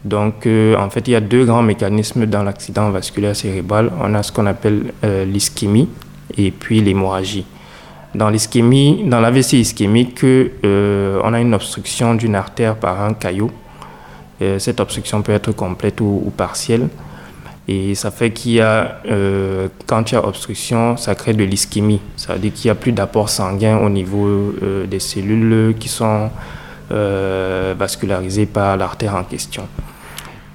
donc, 0.06 0.46
euh, 0.46 0.78
en 0.78 0.92
fait, 0.92 1.08
il 1.08 1.12
y 1.12 1.16
a 1.16 1.20
deux 1.20 1.46
grands 1.46 1.64
mécanismes 1.64 2.28
dans 2.28 2.44
l'accident 2.44 2.92
vasculaire 2.92 3.36
cérébral. 3.36 3.92
On 4.00 4.14
a 4.14 4.22
ce 4.22 4.32
qu'on 4.32 4.46
appelle 4.46 4.94
euh, 5.04 5.26
l'ischémie 5.26 5.90
et 6.38 6.52
puis 6.52 6.80
l'hémorragie. 6.80 7.44
Dans 8.14 8.30
l'ischémie, 8.30 9.04
dans 9.08 9.20
l'AVC 9.20 9.54
ischémique, 9.54 10.24
euh, 10.24 11.20
on 11.24 11.34
a 11.34 11.42
une 11.42 11.56
obstruction 11.56 12.14
d'une 12.14 12.36
artère 12.36 12.76
par 12.76 13.02
un 13.02 13.14
caillot. 13.14 13.50
cette 14.60 14.80
obstruction 14.80 15.24
peut 15.24 15.32
être 15.32 15.52
complète 15.54 16.00
ou, 16.02 16.32
partielle. 16.38 16.88
Et 17.68 17.96
ça 17.96 18.12
fait 18.12 18.30
qu'il 18.30 18.52
y 18.54 18.62
a, 18.62 19.02
quand 19.88 20.12
il 20.12 20.14
y 20.14 20.18
a 20.18 20.26
obstruction, 20.26 20.98
ça 20.98 21.16
crée 21.16 21.34
de 21.34 21.44
l'ischémie. 21.44 22.00
Ça 22.16 22.34
veut 22.34 22.40
dire 22.40 22.54
qu'il 22.54 22.68
n'y 22.68 22.72
a 22.72 22.76
plus 22.76 22.92
d'apport 22.92 23.30
sanguin 23.30 23.78
au 23.80 23.90
niveau 23.90 24.54
des 24.88 25.00
cellules 25.00 25.74
qui 25.80 25.90
sont 25.90 26.30
vascularisées 26.90 28.46
par 28.46 28.78
l'artère 28.78 29.16
en 29.16 29.24
question. 29.24 29.68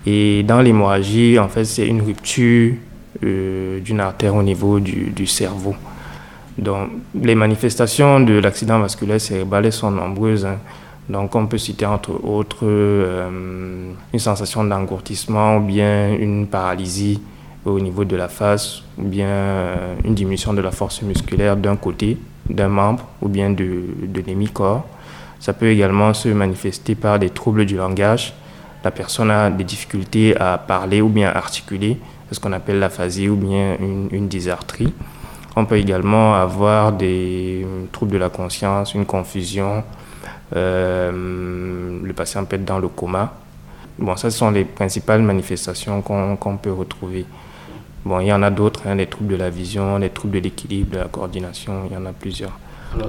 Et 0.06 0.42
dans 0.42 0.60
l'hémorragie, 0.62 1.38
en 1.38 1.48
fait, 1.48 1.64
c'est 1.64 1.86
une 1.86 2.02
rupture 2.02 2.74
euh, 3.22 3.80
d'une 3.80 4.00
artère 4.00 4.34
au 4.34 4.42
niveau 4.42 4.80
du, 4.80 5.26
cerveau. 5.26 5.74
Donc, 6.56 6.90
les 7.14 7.34
manifestations 7.34 8.20
de 8.20 8.34
l'accident 8.34 8.78
vasculaire 8.78 9.20
cérébral 9.20 9.70
sont 9.72 9.90
nombreuses. 9.90 10.46
Hein. 10.46 10.58
Donc, 11.08 11.34
on 11.34 11.46
peut 11.46 11.58
citer 11.58 11.86
entre 11.86 12.12
autres 12.24 12.60
euh, 12.62 13.92
une 14.12 14.18
sensation 14.18 14.64
d'engourdissement 14.64 15.58
ou 15.58 15.60
bien 15.60 16.14
une 16.14 16.46
paralysie 16.46 17.20
au 17.64 17.78
niveau 17.78 18.04
de 18.04 18.16
la 18.16 18.28
face 18.28 18.82
ou 18.98 19.02
bien 19.02 19.26
euh, 19.26 19.94
une 20.04 20.14
diminution 20.14 20.54
de 20.54 20.60
la 20.60 20.70
force 20.70 21.02
musculaire 21.02 21.56
d'un 21.56 21.76
côté, 21.76 22.16
d'un 22.48 22.68
membre 22.68 23.06
ou 23.20 23.28
bien 23.28 23.50
de, 23.50 23.82
de 24.06 24.20
l'hémicorps. 24.26 24.86
Ça 25.40 25.52
peut 25.52 25.68
également 25.68 26.14
se 26.14 26.28
manifester 26.28 26.94
par 26.94 27.18
des 27.18 27.30
troubles 27.30 27.66
du 27.66 27.76
langage, 27.76 28.34
la 28.84 28.90
personne 28.90 29.30
a 29.30 29.50
des 29.50 29.64
difficultés 29.64 30.36
à 30.36 30.58
parler 30.58 31.00
ou 31.00 31.08
bien 31.08 31.28
à 31.28 31.36
articuler, 31.36 31.98
c'est 32.28 32.34
ce 32.34 32.40
qu'on 32.40 32.52
appelle 32.52 32.78
l'aphasie 32.78 33.28
ou 33.28 33.36
bien 33.36 33.76
une, 33.78 34.28
dysarthrie. 34.28 34.92
On 35.56 35.66
peut 35.66 35.76
également 35.76 36.34
avoir 36.34 36.92
des 36.92 37.66
troubles 37.92 38.12
de 38.12 38.18
la 38.18 38.30
conscience, 38.30 38.94
une 38.94 39.04
confusion. 39.04 39.82
Euh, 40.56 42.00
le 42.02 42.12
patient 42.12 42.44
peut 42.44 42.56
être 42.56 42.64
dans 42.64 42.78
le 42.78 42.88
coma. 42.88 43.34
Bon, 43.98 44.16
ça, 44.16 44.30
ce 44.30 44.38
sont 44.38 44.50
les 44.50 44.64
principales 44.64 45.22
manifestations 45.22 46.00
qu'on 46.02 46.56
peut 46.56 46.72
retrouver. 46.72 47.26
Bon, 48.04 48.20
il 48.20 48.28
y 48.28 48.32
en 48.32 48.42
a 48.42 48.50
d'autres, 48.50 48.86
hein, 48.86 48.94
les 48.94 49.06
troubles 49.06 49.32
de 49.32 49.36
la 49.36 49.50
vision, 49.50 49.98
les 49.98 50.08
troubles 50.08 50.36
de 50.36 50.44
l'équilibre, 50.44 50.92
de 50.92 50.98
la 51.00 51.04
coordination, 51.04 51.82
il 51.86 51.92
y 51.92 51.96
en 51.96 52.06
a 52.06 52.12
plusieurs. 52.12 52.58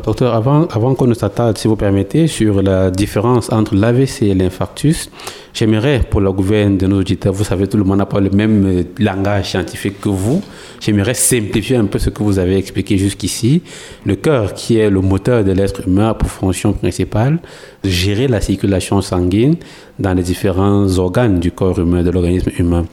Docteur, 0.04 0.34
avant, 0.34 0.96
qu'on 0.96 1.08
ne 1.08 1.14
s'attarde, 1.14 1.58
si 1.58 1.68
vous 1.68 1.76
permettez, 1.76 2.28
sur 2.28 2.62
la 2.62 2.92
différence 2.92 3.52
entre 3.52 3.76
l'AVC 3.76 4.24
et 4.24 4.34
l'infarctus, 4.34 5.10
J'aimerais, 5.54 6.02
pour 6.10 6.22
le 6.22 6.32
gouvernement 6.32 6.78
de 6.78 6.88
nos 6.88 7.00
auditeurs, 7.00 7.34
vous 7.34 7.44
savez, 7.44 7.68
tout 7.68 7.78
le 7.78 7.84
monde 7.84 7.98
n'a 7.98 8.06
pas 8.06 8.22
le 8.22 8.30
même 8.30 8.66
euh, 8.66 8.84
langage 9.00 9.50
scientifique 9.50 10.00
que 10.00 10.08
vous. 10.08 10.42
J'aimerais 10.80 11.14
simplifier 11.14 11.76
un 11.76 11.86
peu 11.86 12.00
ce 12.00 12.10
que 12.10 12.24
vous 12.24 12.40
avez 12.40 12.56
expliqué 12.56 12.98
jusqu'ici. 12.98 13.62
Le 14.06 14.16
cœur, 14.16 14.54
qui 14.54 14.78
est 14.78 14.90
le 14.90 15.02
moteur 15.02 15.44
de 15.44 15.52
l'être 15.52 15.88
humain, 15.88 16.14
pour 16.14 16.30
fonction 16.30 16.72
principale 16.72 17.40
gérer 17.84 18.28
la 18.30 18.40
circulation 18.40 19.02
sanguine 19.02 19.56
dans 20.00 20.14
les 20.14 20.24
différents 20.24 20.88
organes 20.98 21.40
du 21.40 21.52
corps 21.52 21.78
humain, 21.80 22.02
de 22.02 22.12
l'organisme 22.12 22.52
humain. 22.58 22.86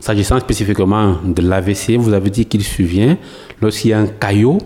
S'agissant 0.00 0.40
spécifiquement 0.40 1.16
de 1.24 1.42
l'AVC, 1.42 1.96
vous 1.96 2.12
avez 2.12 2.30
dit 2.30 2.46
qu'il 2.46 2.64
survient 2.64 3.18
lorsqu'il 3.62 3.90
y 3.90 3.92
a 3.92 4.00
un 4.00 4.06
caillot 4.06 4.58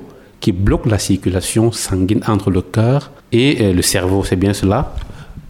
qui 0.45 0.53
bloque 0.53 0.85
la 0.85 0.99
circulation 0.99 1.73
sanguine 1.73 2.21
entre 2.29 2.51
le 2.51 2.61
cœur 2.61 3.11
et 3.33 3.63
euh, 3.63 3.73
le 3.73 3.81
cerveau. 3.81 4.25
C'est 4.25 4.37
bien 4.37 4.53
cela? 4.53 4.95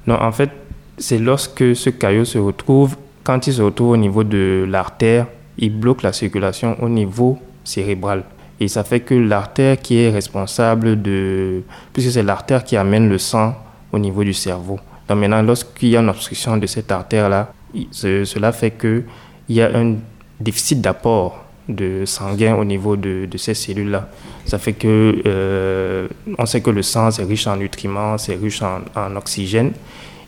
Non, 0.06 0.14
en 0.22 0.30
fait, 0.30 0.50
c'est 0.98 1.18
lorsque 1.18 1.74
ce 1.74 1.90
caillot 1.90 2.24
se 2.24 2.38
retrouve, 2.38 2.96
quand 3.24 3.44
il 3.48 3.54
se 3.54 3.62
retrouve 3.62 3.90
au 3.90 3.96
niveau 3.96 4.22
de 4.22 4.64
l'artère, 4.68 5.26
il 5.58 5.76
bloque 5.76 6.02
la 6.02 6.12
circulation 6.12 6.76
au 6.80 6.88
niveau 6.88 7.40
cérébral. 7.64 8.22
Et 8.60 8.68
ça 8.68 8.84
fait 8.84 9.00
que 9.00 9.14
l'artère 9.14 9.80
qui 9.80 9.98
est 9.98 10.10
responsable 10.10 11.02
de... 11.02 11.62
Puisque 11.92 12.12
c'est 12.12 12.22
l'artère 12.22 12.62
qui 12.62 12.76
amène 12.76 13.08
le 13.08 13.18
sang 13.18 13.56
au 13.90 13.98
niveau 13.98 14.22
du 14.22 14.32
cerveau. 14.32 14.78
Donc 15.08 15.18
maintenant, 15.18 15.42
lorsqu'il 15.42 15.88
y 15.88 15.96
a 15.96 16.02
une 16.02 16.08
obstruction 16.08 16.56
de 16.56 16.66
cette 16.66 16.92
artère-là, 16.92 17.52
cela 17.90 18.52
fait 18.52 18.70
qu'il 18.70 19.02
y 19.48 19.60
a 19.60 19.76
un 19.76 19.96
déficit 20.38 20.80
d'apport 20.80 21.43
de 21.68 22.04
sanguin 22.04 22.54
au 22.56 22.64
niveau 22.64 22.96
de, 22.96 23.28
ces 23.36 23.54
cellules-là. 23.54 24.08
Ça 24.44 24.58
fait 24.58 24.74
que 24.74 25.22
euh, 25.26 26.08
on 26.38 26.46
sait 26.46 26.60
que 26.60 26.70
le 26.70 26.82
sang 26.82 27.10
c'est 27.10 27.24
riche 27.24 27.46
en 27.46 27.56
nutriments, 27.56 28.18
c'est 28.18 28.34
riche 28.34 28.62
en 28.62 29.16
oxygène, 29.16 29.72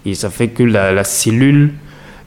et 0.07 0.15
ça 0.15 0.31
fait 0.31 0.49
que 0.49 0.63
la, 0.63 1.03
cellule, 1.03 1.73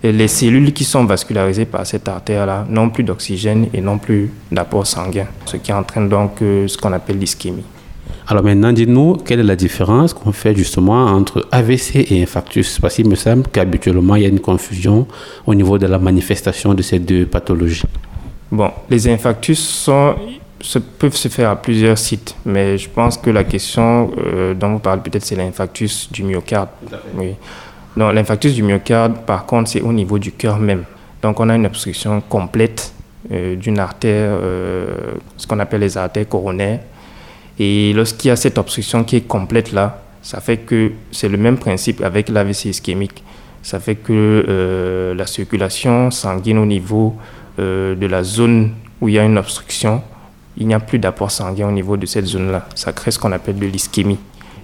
les 0.04 0.28
cellules 0.28 0.74
qui 0.74 0.84
sont 0.84 1.06
vascularisées 1.06 1.66
par 1.66 1.88
cette 1.88 2.10
artère-là 2.10 2.66
n'ont 2.70 2.90
plus 2.90 3.06
d'oxygène 3.06 3.68
et 3.74 3.80
n'ont 3.80 3.98
plus 3.98 4.30
d'apport 4.52 4.86
sanguin, 4.86 5.28
ce 5.46 5.56
qui 5.56 5.72
entraîne 5.72 6.10
donc 6.10 6.42
euh, 6.42 6.68
ce 6.68 6.78
qu'on 6.78 6.92
appelle 6.92 7.18
l'ischémie. 7.18 7.64
Alors 8.28 8.44
maintenant, 8.44 8.74
dites-nous, 8.74 9.16
quelle 9.26 9.40
est 9.40 9.44
la 9.44 9.56
différence 9.56 10.14
qu'on 10.14 10.34
fait 10.34 10.54
justement 10.54 11.06
entre 11.06 11.48
AVC 11.52 12.12
et 12.12 12.22
infarctus? 12.22 12.80
Parce 12.80 12.96
qu'il 12.96 13.08
me 13.08 13.16
semble 13.16 13.44
qu'habituellement, 13.48 14.16
il 14.18 14.24
y 14.24 14.26
a 14.26 14.30
une 14.30 14.42
confusion 14.42 15.08
au 15.48 15.56
niveau 15.56 15.78
de 15.78 15.88
la 15.88 15.98
manifestation 15.98 16.74
de 16.74 16.82
ces 16.82 17.00
deux 17.00 17.26
pathologies. 17.26 17.84
Bon, 18.52 18.72
les 18.90 19.08
infarctus 19.08 19.60
sont, 19.60 20.16
peuvent 20.98 21.16
se 21.16 21.28
faire 21.28 21.52
à 21.52 21.56
plusieurs 21.56 21.98
sites, 21.98 22.36
mais 22.46 22.78
je 22.78 22.90
pense 22.90 23.18
que 23.18 23.30
la 23.30 23.44
question 23.44 24.12
euh, 24.18 24.54
dont 24.54 24.74
vous 24.74 24.80
parlez 24.80 25.02
peut-être, 25.02 25.26
c'est 25.26 25.36
l'infarctus 25.36 26.12
du 26.12 26.24
myocarde. 26.24 26.70
Oui 27.16 27.36
l'infarctus 27.98 28.54
du 28.54 28.64
myocarde, 28.64 29.26
par 29.26 29.46
contre, 29.46 29.70
c'est 29.70 29.82
au 29.82 29.92
niveau 29.92 30.20
du 30.20 30.32
cœur 30.32 30.58
même. 30.58 30.84
Donc, 31.22 31.40
on 31.40 31.50
a 31.50 31.56
une 31.56 31.66
obstruction 31.66 32.22
complète 32.22 32.94
euh, 33.32 33.56
d'une 33.56 33.80
artère, 33.80 34.38
euh, 34.42 34.96
ce 35.36 35.46
qu'on 35.46 35.60
appelle 35.60 35.82
les 35.82 35.98
artères 35.98 36.28
coronaires. 36.28 36.80
Et 37.58 37.92
lorsqu'il 37.94 38.30
y 38.30 38.32
a 38.32 38.38
cette 38.38 38.58
obstruction 38.58 39.04
qui 39.04 39.18
est 39.18 39.28
complète 39.28 39.74
là, 39.74 40.02
ça 40.22 40.40
fait 40.40 40.58
que 40.58 40.92
c'est 41.12 41.28
le 41.28 41.38
même 41.38 41.58
principe 41.58 42.02
avec 42.02 42.30
l'AVC 42.30 42.66
ischémique. 42.66 43.24
Ça 43.62 43.82
fait 43.82 43.96
que 43.96 45.14
la 45.18 45.28
circulation 45.28 46.10
sanguine 46.12 46.58
au 46.60 46.66
niveau 46.66 47.18
de 47.60 48.06
la 48.08 48.24
zone 48.24 48.72
où 49.02 49.08
il 49.08 49.16
y 49.16 49.20
a 49.20 49.24
une 49.24 49.38
obstruction, 49.38 50.02
il 50.58 50.68
n'y 50.68 50.74
a 50.74 50.80
plus 50.80 51.00
d'apport 51.00 51.32
sanguin 51.32 51.70
au 51.70 51.72
niveau 51.72 51.98
de 51.98 52.06
cette 52.06 52.26
zone-là. 52.26 52.68
Ça 52.76 52.92
crée 52.92 53.12
ce 53.12 53.20
qu'on 53.20 53.32
appelle 53.32 53.58
de 53.58 53.66
l'ischémie. 53.66 54.20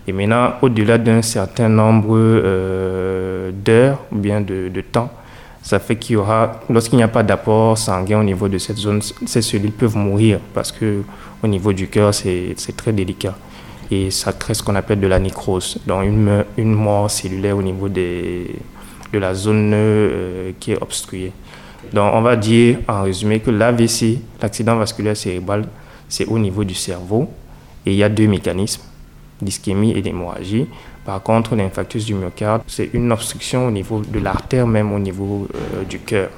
Et 0.07 0.11
maintenant, 0.11 0.53
au-delà 0.61 0.97
d'un 0.97 1.21
certain 1.21 1.69
nombre 1.69 2.09
euh, 2.15 3.51
d'heures 3.51 3.99
ou 4.11 4.17
bien 4.17 4.41
de, 4.41 4.69
temps, 4.81 5.09
ça 5.63 5.79
fait 5.79 5.95
qu'il 5.95 6.13
y 6.13 6.17
aura, 6.17 6.61
lorsqu'il 6.69 6.97
n'y 6.97 7.03
a 7.03 7.07
pas 7.07 7.23
d'apport 7.23 7.77
sanguin 7.77 8.19
au 8.19 8.23
niveau 8.23 8.47
de 8.47 8.57
cette 8.59 8.77
zone, 8.77 9.01
ces 9.01 9.41
cellules 9.41 9.71
peuvent 9.71 9.95
mourir 9.97 10.39
parce 10.53 10.71
que 10.71 11.01
au 11.41 11.47
niveau 11.47 11.73
du 11.73 11.87
cœur, 11.87 12.13
c'est 12.13 12.55
très 12.77 12.91
délicat. 12.91 13.35
Et 13.89 14.11
ça 14.11 14.33
crée 14.33 14.53
ce 14.53 14.63
qu'on 14.63 14.75
appelle 14.75 14.99
de 14.99 15.07
la 15.07 15.19
nécrose, 15.19 15.77
donc 15.87 16.05
une, 16.57 16.73
mort 16.73 17.09
cellulaire 17.09 17.57
au 17.57 17.61
niveau 17.61 17.87
de 17.87 18.47
la 19.13 19.33
zone 19.33 19.71
euh, 19.73 20.51
qui 20.59 20.71
est 20.71 20.81
obstruée. 20.81 21.31
Donc 21.93 22.13
on 22.13 22.21
va 22.21 22.35
dire 22.35 22.79
en 22.87 23.03
résumé 23.03 23.39
que 23.39 23.51
l'AVC, 23.51 24.19
l'accident 24.41 24.75
vasculaire 24.75 25.17
cérébral, 25.17 25.67
c'est 26.07 26.25
au 26.25 26.39
niveau 26.39 26.63
du 26.63 26.75
cerveau 26.75 27.29
et 27.85 27.91
il 27.91 27.97
y 27.97 28.03
a 28.03 28.09
deux 28.09 28.27
mécanismes 28.27 28.83
d'ischémie 29.41 29.91
et 29.91 30.01
d'hémorragie. 30.01 30.67
Par 31.05 31.21
contre, 31.21 31.55
l'infarctus 31.55 32.05
du 32.05 32.15
myocarde, 32.15 32.63
c'est 32.67 32.89
une 32.93 33.11
obstruction 33.11 33.67
au 33.67 33.71
niveau 33.71 34.01
de 34.01 34.19
l'artère, 34.19 34.65
même 34.65 34.91
au 34.91 34.99
niveau 34.99 35.47
euh, 35.53 35.83
du 35.83 35.99
cœur. 35.99 36.29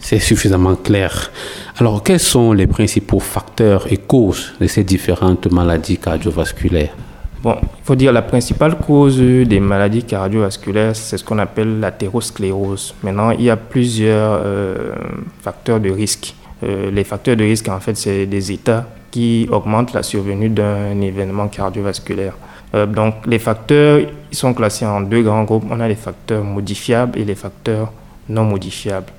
C'est 0.00 0.18
suffisamment 0.18 0.74
clair. 0.74 1.30
Alors, 1.78 2.02
quels 2.02 2.18
sont 2.18 2.52
les 2.52 2.66
principaux 2.66 3.20
facteurs 3.20 3.86
et 3.92 3.98
causes 3.98 4.54
de 4.60 4.66
ces 4.66 4.82
différentes 4.82 5.46
maladies 5.52 5.98
cardiovasculaires? 5.98 6.94
Bon, 7.42 7.56
il 7.62 7.84
faut 7.84 7.94
dire 7.94 8.12
la 8.12 8.20
principale 8.20 8.76
cause 8.76 9.18
des 9.18 9.60
maladies 9.60 10.02
cardiovasculaires, 10.04 10.94
c'est 10.94 11.16
ce 11.16 11.24
qu'on 11.24 11.38
appelle 11.38 11.80
l'athérosclérose. 11.80 12.94
Maintenant, 13.02 13.30
il 13.30 13.42
y 13.44 13.50
a 13.50 13.56
plusieurs 13.56 14.42
euh, 14.44 14.94
facteurs 15.40 15.80
de 15.80 15.88
risque. 15.88 16.34
Euh, 16.62 16.90
les 16.90 17.02
facteurs 17.02 17.36
de 17.36 17.44
risque, 17.44 17.68
en 17.68 17.80
fait, 17.80 17.96
c'est 17.96 18.26
des 18.26 18.52
états 18.52 18.86
qui 19.10 19.48
augmente 19.50 19.94
la 19.94 20.02
survenue 20.02 20.50
d'un 20.50 21.00
événement 21.00 21.48
cardiovasculaire. 21.48 22.34
Euh, 22.74 22.84
donc 22.84 23.26
les 23.26 23.40
facteurs 23.40 24.00
ils 24.30 24.36
sont 24.36 24.52
classés 24.52 24.84
en 24.84 25.00
deux 25.00 25.22
grands 25.22 25.44
groupes. 25.44 25.64
On 25.70 25.80
a 25.80 25.88
les 25.88 25.96
facteurs 25.96 26.44
modifiables 26.44 27.18
et 27.18 27.24
les 27.24 27.34
facteurs 27.34 27.90
non 28.28 28.44
modifiables. 28.44 29.10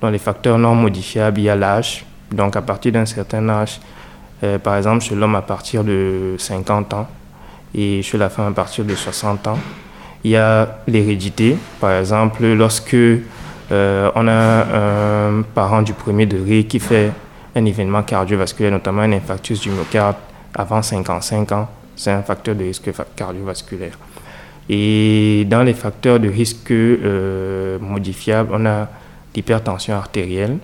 Dans 0.00 0.08
les 0.08 0.18
facteurs 0.18 0.58
non 0.58 0.74
modifiables, 0.74 1.40
il 1.40 1.44
y 1.44 1.50
a 1.50 1.54
l'âge. 1.54 2.06
Donc 2.32 2.56
à 2.56 2.62
partir 2.62 2.90
d'un 2.92 3.06
certain 3.06 3.48
âge, 3.48 3.80
par 4.64 4.76
exemple 4.76 5.04
chez 5.04 5.14
l'homme 5.14 5.36
à 5.36 5.42
partir 5.42 5.84
de 5.84 6.34
50 6.38 6.94
ans 6.94 7.06
et 7.76 8.02
chez 8.02 8.18
la 8.18 8.30
femme 8.30 8.48
à 8.48 8.52
partir 8.52 8.84
de 8.84 8.94
60 8.94 9.46
ans. 9.48 9.58
Il 10.24 10.30
y 10.30 10.36
a 10.36 10.78
l'hérédité. 10.88 11.56
Par 11.78 11.92
exemple, 11.92 12.44
lorsque 12.46 12.94
euh, 12.94 14.10
on 14.14 14.26
a 14.26 14.32
un 14.32 15.42
parent 15.42 15.82
du 15.82 15.92
premier 15.92 16.26
degré 16.26 16.64
qui 16.64 16.80
fait 16.80 17.12
un 17.54 17.64
événement 17.64 18.02
cardiovasculaire, 18.02 18.72
notamment 18.72 19.02
un 19.02 19.12
infarctus 19.12 19.60
du 19.60 19.70
myocarde 19.70 20.16
avant 20.54 20.82
55 20.82 21.52
ans, 21.52 21.68
c'est 21.94 22.10
un 22.10 22.22
facteur 22.22 22.54
de 22.54 22.64
risque 22.64 22.90
cardiovasculaire. 23.14 23.98
Et 24.68 25.46
dans 25.48 25.62
les 25.62 25.74
facteurs 25.74 26.18
de 26.18 26.28
risque 26.28 26.70
euh, 26.70 27.78
modifiables, 27.78 28.50
on 28.52 28.66
a 28.66 28.88
l'hypertension 29.34 29.94
artérielle, 29.94 30.58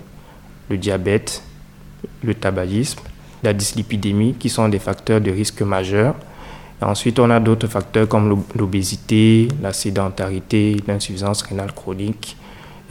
le 0.69 0.77
diabète, 0.77 1.43
le 2.23 2.33
tabagisme, 2.33 2.99
la 3.43 3.53
dyslipidémie, 3.53 4.33
qui 4.33 4.49
sont 4.49 4.67
des 4.67 4.79
facteurs 4.79 5.21
de 5.21 5.31
risque 5.31 5.61
majeurs. 5.61 6.15
Ensuite, 6.87 7.19
on 7.19 7.29
a 7.29 7.39
d'autres 7.39 7.67
facteurs 7.67 8.07
comme 8.07 8.43
l'obésité, 8.55 9.47
la 9.61 9.73
sédentarité, 9.73 10.77
l'insuffisance 10.87 11.41
rénale 11.43 11.71
chronique, 11.73 12.37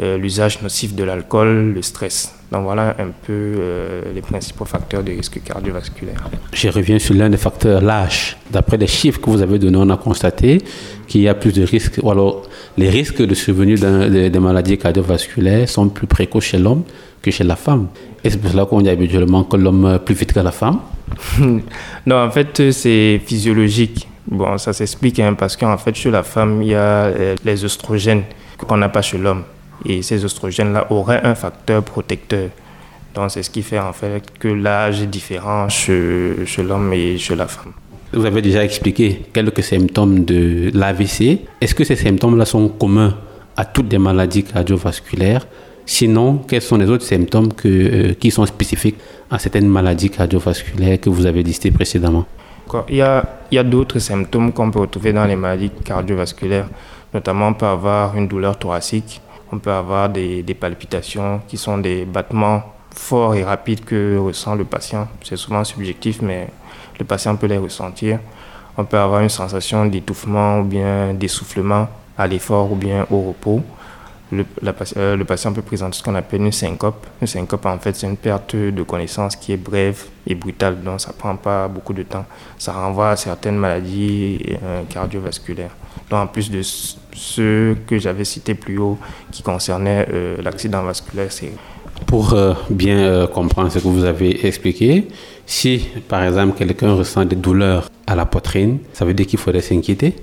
euh, 0.00 0.16
l'usage 0.16 0.62
nocif 0.62 0.94
de 0.94 1.04
l'alcool, 1.04 1.72
le 1.74 1.82
stress. 1.82 2.34
Donc 2.50 2.64
voilà 2.64 2.96
un 2.98 3.10
peu 3.26 3.32
euh, 3.32 4.02
les 4.14 4.22
principaux 4.22 4.64
facteurs 4.64 5.02
de 5.02 5.12
risque 5.12 5.42
cardiovasculaire. 5.42 6.28
Je 6.52 6.68
reviens 6.68 6.98
sur 6.98 7.14
l'un 7.14 7.28
des 7.28 7.36
facteurs, 7.36 7.80
l'âge. 7.80 8.36
D'après 8.50 8.78
les 8.78 8.86
chiffres 8.86 9.20
que 9.20 9.30
vous 9.30 9.42
avez 9.42 9.58
donnés, 9.58 9.78
on 9.78 9.90
a 9.90 9.96
constaté 9.96 10.58
qu'il 11.06 11.20
y 11.20 11.28
a 11.28 11.34
plus 11.34 11.52
de 11.52 11.62
risques, 11.62 12.00
ou 12.02 12.10
alors 12.10 12.42
les 12.76 12.88
risques 12.88 13.22
de 13.22 13.34
survenue 13.34 13.76
des 13.76 14.38
maladies 14.38 14.78
cardiovasculaires 14.78 15.68
sont 15.68 15.88
plus 15.88 16.06
précoces 16.06 16.44
chez 16.44 16.58
l'homme 16.58 16.84
que 17.22 17.30
chez 17.30 17.44
la 17.44 17.56
femme. 17.56 17.88
Et 18.24 18.30
c'est 18.30 18.38
pour 18.38 18.50
cela 18.50 18.66
qu'on 18.66 18.80
dit 18.80 18.90
habituellement 18.90 19.44
que 19.44 19.56
l'homme 19.56 19.98
plus 20.04 20.14
vite 20.14 20.32
que 20.32 20.40
la 20.40 20.52
femme 20.52 20.80
Non, 22.06 22.16
en 22.16 22.30
fait, 22.30 22.70
c'est 22.72 23.20
physiologique. 23.24 24.08
Bon, 24.26 24.58
ça 24.58 24.72
s'explique 24.72 25.18
hein, 25.20 25.34
parce 25.34 25.56
qu'en 25.56 25.76
fait, 25.78 25.94
chez 25.94 26.10
la 26.10 26.22
femme, 26.22 26.62
il 26.62 26.68
y 26.68 26.74
a 26.74 27.06
euh, 27.06 27.34
les 27.44 27.64
oestrogènes 27.64 28.22
qu'on 28.56 28.76
n'a 28.76 28.88
pas 28.88 29.02
chez 29.02 29.18
l'homme. 29.18 29.42
Et 29.84 30.02
ces 30.02 30.24
oestrogènes-là 30.24 30.86
auraient 30.90 31.22
un 31.24 31.34
facteur 31.34 31.82
protecteur. 31.82 32.50
Donc 33.14 33.30
c'est 33.30 33.42
ce 33.42 33.50
qui 33.50 33.62
fait 33.62 33.78
en 33.78 33.92
fait 33.92 34.22
que 34.38 34.48
l'âge 34.48 35.02
est 35.02 35.06
différent 35.06 35.68
chez, 35.68 36.34
l'homme 36.58 36.92
et 36.92 37.18
chez 37.18 37.34
la 37.34 37.46
femme. 37.46 37.72
Vous 38.12 38.24
avez 38.24 38.42
déjà 38.42 38.64
expliqué 38.64 39.22
quelques 39.32 39.62
symptômes 39.62 40.24
de 40.24 40.70
l'AVC. 40.74 41.40
Est-ce 41.60 41.74
que 41.74 41.84
ces 41.84 41.96
symptômes-là 41.96 42.44
sont 42.44 42.68
communs 42.68 43.16
à 43.56 43.64
toutes 43.64 43.90
les 43.92 43.98
maladies 43.98 44.44
cardiovasculaires 44.44 45.46
Sinon, 45.84 46.38
quels 46.46 46.62
sont 46.62 46.76
les 46.76 46.88
autres 46.88 47.04
symptômes 47.04 47.48
euh, 47.64 48.14
qui 48.14 48.30
sont 48.30 48.46
spécifiques 48.46 48.96
à 49.30 49.38
certaines 49.38 49.68
maladies 49.68 50.10
cardiovasculaires 50.10 51.00
que 51.00 51.10
vous 51.10 51.26
avez 51.26 51.42
listées 51.42 51.70
précédemment? 51.70 52.24
Il 52.88 52.96
y 52.96 53.02
a 53.58 53.64
d'autres 53.64 53.98
symptômes 53.98 54.52
qu'on 54.52 54.70
peut 54.70 54.80
retrouver 54.80 55.12
dans 55.12 55.26
les 55.26 55.36
maladies 55.36 55.70
cardiovasculaires. 55.84 56.68
Notamment, 57.12 57.48
on 57.48 57.54
peut 57.54 57.66
avoir 57.66 58.16
une 58.16 58.28
douleur 58.28 58.58
thoracique, 58.58 59.20
on 59.52 59.58
peut 59.58 59.72
avoir 59.72 60.08
des, 60.08 60.56
palpitations 60.58 61.42
qui 61.46 61.58
sont 61.58 61.78
des 61.78 62.06
battements 62.06 62.62
forts 62.94 63.34
et 63.34 63.44
rapides 63.44 63.84
que 63.84 64.16
ressent 64.16 64.54
le 64.54 64.64
patient. 64.64 65.08
C'est 65.22 65.36
souvent 65.36 65.64
subjectif, 65.64 66.22
mais 66.22 66.48
le 66.98 67.04
patient 67.04 67.36
peut 67.36 67.46
les 67.46 67.58
ressentir. 67.58 68.18
On 68.78 68.84
peut 68.84 68.98
avoir 68.98 69.20
une 69.20 69.28
sensation 69.28 69.84
d'étouffement 69.84 70.60
ou 70.60 70.64
bien 70.64 71.12
d'essoufflement 71.12 71.88
à 72.16 72.26
l'effort 72.26 72.72
ou 72.72 72.76
bien 72.76 73.06
au 73.10 73.20
repos. 73.20 73.60
Le, 74.32 74.46
euh, 74.96 75.14
le, 75.14 75.24
patient 75.26 75.52
peut 75.52 75.60
présenter 75.60 75.98
ce 75.98 76.02
qu'on 76.02 76.14
appelle 76.14 76.40
une 76.40 76.52
syncope. 76.52 77.06
Une 77.20 77.26
syncope, 77.26 77.66
en 77.66 77.78
fait, 77.78 77.94
c'est 77.94 78.06
une 78.06 78.16
perte 78.16 78.56
de 78.56 78.82
connaissance 78.82 79.36
qui 79.36 79.52
est 79.52 79.58
brève 79.58 80.04
et 80.26 80.34
brutale, 80.34 80.82
donc 80.82 81.02
ça 81.02 81.10
ne 81.10 81.18
prend 81.18 81.36
pas 81.36 81.68
beaucoup 81.68 81.92
de 81.92 82.02
temps. 82.02 82.24
Ça 82.56 82.72
renvoie 82.72 83.10
à 83.10 83.16
certaines 83.16 83.56
maladies 83.56 84.38
euh, 84.62 84.84
cardiovasculaires. 84.88 85.76
Donc, 86.08 86.20
en 86.20 86.26
plus 86.26 86.50
de 86.50 86.62
ce 86.62 87.74
que 87.86 87.98
j'avais 87.98 88.24
cité 88.24 88.54
plus 88.54 88.78
haut 88.78 88.98
qui 89.30 89.42
concernait 89.42 90.08
euh, 90.10 90.40
l'accident 90.40 90.82
vasculaire 90.82 91.28
Pour 92.06 92.32
euh, 92.32 92.54
bien 92.70 93.26
comprendre 93.26 93.70
ce 93.70 93.80
que 93.80 93.88
vous 93.88 94.04
avez 94.04 94.46
expliqué, 94.46 95.08
si 95.44 95.88
par 96.08 96.24
exemple 96.24 96.56
quelqu'un 96.56 96.94
ressent 96.94 97.26
des 97.26 97.36
douleurs 97.36 97.90
à 98.06 98.14
la 98.14 98.24
poitrine, 98.24 98.78
ça 98.94 99.04
veut 99.04 99.12
dire 99.12 99.26
qu'il 99.26 99.38
faudrait 99.38 99.60
s'inquiéter? 99.60 100.14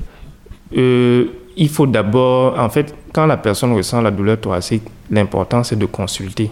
Il 1.61 1.67
faut 1.67 1.85
d'abord, 1.85 2.57
en 2.57 2.69
fait, 2.69 2.95
quand 3.11 3.25
la 3.25 3.35
personne 3.35 3.73
ressent 3.73 3.99
la 4.01 4.11
douleur 4.11 4.39
thoracique, 4.39 4.83
l'important 5.11 5.61
c'est 5.61 5.77
de 5.77 5.85
consulter 5.85 6.49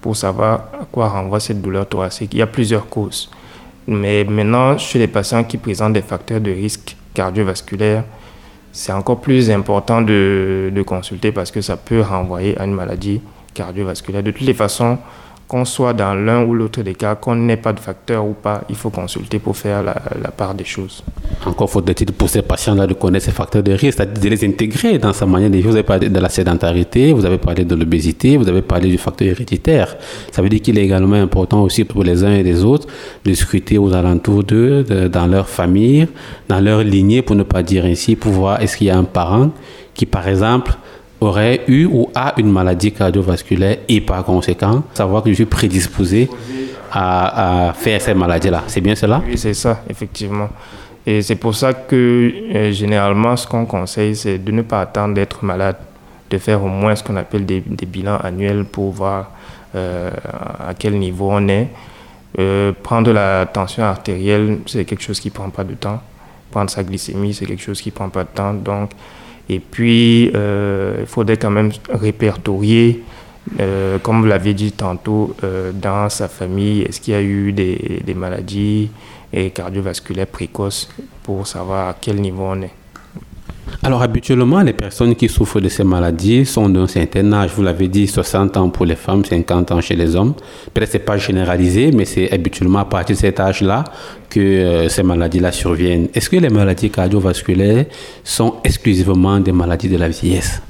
pour 0.00 0.16
savoir 0.16 0.68
à 0.72 0.86
quoi 0.90 1.08
renvoie 1.08 1.38
cette 1.38 1.60
douleur 1.60 1.86
thoracique. 1.86 2.30
Il 2.32 2.38
y 2.38 2.42
a 2.42 2.46
plusieurs 2.46 2.88
causes. 2.88 3.30
Mais 3.86 4.24
maintenant, 4.24 4.78
chez 4.78 4.98
les 4.98 5.06
patients 5.06 5.44
qui 5.44 5.58
présentent 5.58 5.92
des 5.92 6.00
facteurs 6.00 6.40
de 6.40 6.50
risque 6.50 6.96
cardiovasculaire, 7.12 8.04
c'est 8.72 8.92
encore 8.92 9.20
plus 9.20 9.50
important 9.50 10.00
de, 10.00 10.72
de, 10.74 10.82
consulter 10.82 11.30
parce 11.30 11.50
que 11.50 11.60
ça 11.60 11.76
peut 11.76 12.00
renvoyer 12.00 12.58
à 12.58 12.64
une 12.64 12.74
maladie 12.74 13.20
cardiovasculaire. 13.52 14.22
De 14.22 14.30
toutes 14.30 14.46
les 14.46 14.54
façons, 14.54 14.96
qu'on 15.48 15.64
soit 15.64 15.94
dans 15.94 16.12
l'un 16.12 16.44
ou 16.44 16.52
l'autre 16.52 16.82
des 16.82 16.94
cas, 16.94 17.14
qu'on 17.14 17.34
n'ait 17.34 17.56
pas 17.56 17.72
de 17.72 17.80
facteur 17.80 18.24
ou 18.26 18.34
pas, 18.34 18.64
il 18.68 18.76
faut 18.76 18.90
consulter 18.90 19.38
pour 19.38 19.56
faire 19.56 19.82
la, 19.82 20.30
part 20.30 20.54
des 20.54 20.66
choses. 20.66 21.02
Encore 21.46 21.70
faudrait-il 21.70 22.12
pour 22.12 22.28
ces 22.28 22.42
patients-là 22.42 22.86
de 22.86 22.92
connaître 22.92 23.24
ces 23.24 23.30
facteurs 23.32 23.62
de 23.62 23.72
risque, 23.72 23.96
c'est-à-dire 23.96 24.22
de 24.22 24.28
les 24.28 24.44
intégrer 24.44 24.98
dans 24.98 25.14
sa 25.14 25.24
manière 25.24 25.48
de 25.48 25.56
vivre. 25.56 25.70
Vous 25.70 25.76
avez 25.76 25.84
parlé 25.84 26.10
de 26.10 26.20
la 26.20 26.28
sédentarité, 26.28 27.14
vous 27.14 27.24
avez 27.24 27.38
parlé 27.38 27.64
de 27.64 27.74
l'obésité, 27.74 28.36
vous 28.36 28.46
avez 28.46 28.60
parlé 28.60 28.90
du 28.90 28.98
facteur 28.98 29.28
héréditaire. 29.28 29.96
Ça 30.32 30.42
veut 30.42 30.50
dire 30.50 30.60
qu'il 30.60 30.78
est 30.78 30.84
également 30.84 31.16
important 31.16 31.62
aussi 31.62 31.84
pour 31.84 32.04
les 32.04 32.22
uns 32.24 32.34
et 32.34 32.42
les 32.42 32.62
autres 32.62 32.86
de 33.24 33.32
scruter 33.32 33.78
aux 33.78 33.94
alentours 33.94 34.44
d'eux, 34.44 34.82
dans 35.10 35.26
leur 35.26 35.48
famille, 35.48 36.08
dans 36.48 36.60
leur 36.60 36.84
lignée, 36.84 37.22
pour 37.22 37.36
ne 37.36 37.42
pas 37.42 37.62
dire 37.62 37.86
ainsi, 37.86 38.16
pour 38.16 38.32
voir 38.32 38.60
est-ce 38.60 38.76
qu'il 38.76 38.88
y 38.88 38.90
a 38.90 38.98
un 38.98 39.04
parent 39.04 39.50
qui, 39.94 40.04
par 40.04 40.28
exemple, 40.28 40.76
aurait 41.20 41.62
eu 41.66 41.86
ou 41.86 42.10
a 42.14 42.34
une 42.38 42.50
maladie 42.50 42.92
cardiovasculaire 42.92 43.78
et 43.88 44.00
par 44.00 44.24
conséquent, 44.24 44.82
savoir 44.94 45.22
que 45.22 45.30
je 45.30 45.34
suis 45.34 45.46
prédisposé 45.46 46.28
à, 46.92 47.72
faire 47.76 48.00
cette 48.00 48.16
maladie-là. 48.16 48.64
C'est 48.66 48.80
bien 48.80 48.94
cela? 48.94 49.22
Oui, 49.26 49.36
c'est 49.36 49.54
ça, 49.54 49.82
effectivement. 49.88 50.48
Et 51.06 51.22
c'est 51.22 51.36
pour 51.36 51.54
ça 51.54 51.72
que 51.72 52.32
euh, 52.54 52.72
généralement, 52.72 53.36
ce 53.36 53.46
qu'on 53.46 53.66
conseille, 53.66 54.14
c'est 54.14 54.38
de 54.38 54.52
ne 54.52 54.62
pas 54.62 54.82
attendre 54.82 55.14
d'être 55.14 55.44
malade, 55.44 55.76
de 56.30 56.38
faire 56.38 56.62
au 56.62 56.68
moins 56.68 56.94
ce 56.94 57.02
qu'on 57.02 57.16
appelle 57.16 57.46
des, 57.46 57.60
bilans 57.60 58.18
annuels 58.18 58.64
pour 58.64 58.92
voir 58.92 59.30
euh, 59.74 60.10
à 60.66 60.74
quel 60.74 60.98
niveau 60.98 61.28
on 61.30 61.48
est. 61.48 61.68
Euh, 62.38 62.72
prendre 62.82 63.10
la 63.12 63.46
tension 63.46 63.84
artérielle, 63.84 64.58
c'est 64.66 64.84
quelque 64.84 65.02
chose 65.02 65.18
qui 65.18 65.28
ne 65.28 65.32
prend 65.32 65.48
pas 65.50 65.64
de 65.64 65.74
temps. 65.74 66.00
Prendre 66.50 66.70
sa 66.70 66.84
glycémie, 66.84 67.34
c'est 67.34 67.46
quelque 67.46 67.62
chose 67.62 67.80
qui 67.80 67.88
ne 67.88 67.94
prend 67.94 68.08
pas 68.10 68.24
de 68.24 68.28
temps. 68.34 68.52
Donc, 68.54 68.90
et 69.48 69.60
puis, 69.60 70.30
euh, 70.34 70.98
il 71.00 71.06
faudrait 71.06 71.38
quand 71.38 71.50
même 71.50 71.70
répertorier, 71.88 73.02
euh, 73.60 73.98
comme 73.98 74.20
vous 74.20 74.26
l'avez 74.26 74.52
dit 74.52 74.72
tantôt, 74.72 75.34
euh, 75.42 75.72
dans 75.72 76.08
sa 76.10 76.28
famille, 76.28 76.82
est-ce 76.82 77.00
qu'il 77.00 77.14
y 77.14 77.16
a 77.16 77.22
eu 77.22 77.52
des, 77.52 78.02
des 78.04 78.14
maladies 78.14 78.90
cardiovasculaires 79.54 80.26
précoces 80.26 80.88
pour 81.22 81.46
savoir 81.46 81.90
à 81.90 81.96
quel 82.00 82.16
niveau 82.16 82.44
on 82.44 82.62
est. 82.62 82.77
Alors 83.82 84.02
habituellement, 84.02 84.60
les 84.60 84.72
personnes 84.72 85.14
qui 85.14 85.28
souffrent 85.28 85.60
de 85.60 85.68
ces 85.68 85.84
maladies 85.84 86.44
sont 86.44 86.68
d'un 86.68 86.86
certain 86.86 87.32
âge. 87.32 87.50
Vous 87.54 87.62
l'avez 87.62 87.88
dit, 87.88 88.06
60 88.06 88.56
ans 88.56 88.70
pour 88.70 88.86
les 88.86 88.96
femmes, 88.96 89.24
50 89.24 89.72
ans 89.72 89.80
chez 89.80 89.94
les 89.94 90.16
hommes. 90.16 90.34
Peut-être 90.74 90.90
c'est 90.90 90.98
pas 90.98 91.16
généralisé, 91.16 91.92
mais 91.92 92.04
c'est 92.04 92.32
habituellement 92.32 92.80
à 92.80 92.84
partir 92.84 93.14
de 93.14 93.20
cet 93.20 93.38
âge-là 93.40 93.84
que 94.28 94.40
euh, 94.40 94.88
ces 94.88 95.02
maladies-là 95.02 95.52
surviennent. 95.52 96.08
Est-ce 96.12 96.28
que 96.28 96.36
les 96.36 96.50
maladies 96.50 96.90
cardiovasculaires 96.90 97.86
sont 98.24 98.56
exclusivement 98.64 99.38
des 99.38 99.52
maladies 99.52 99.88
de 99.88 99.96
la 99.96 100.08
vieillesse? 100.08 100.60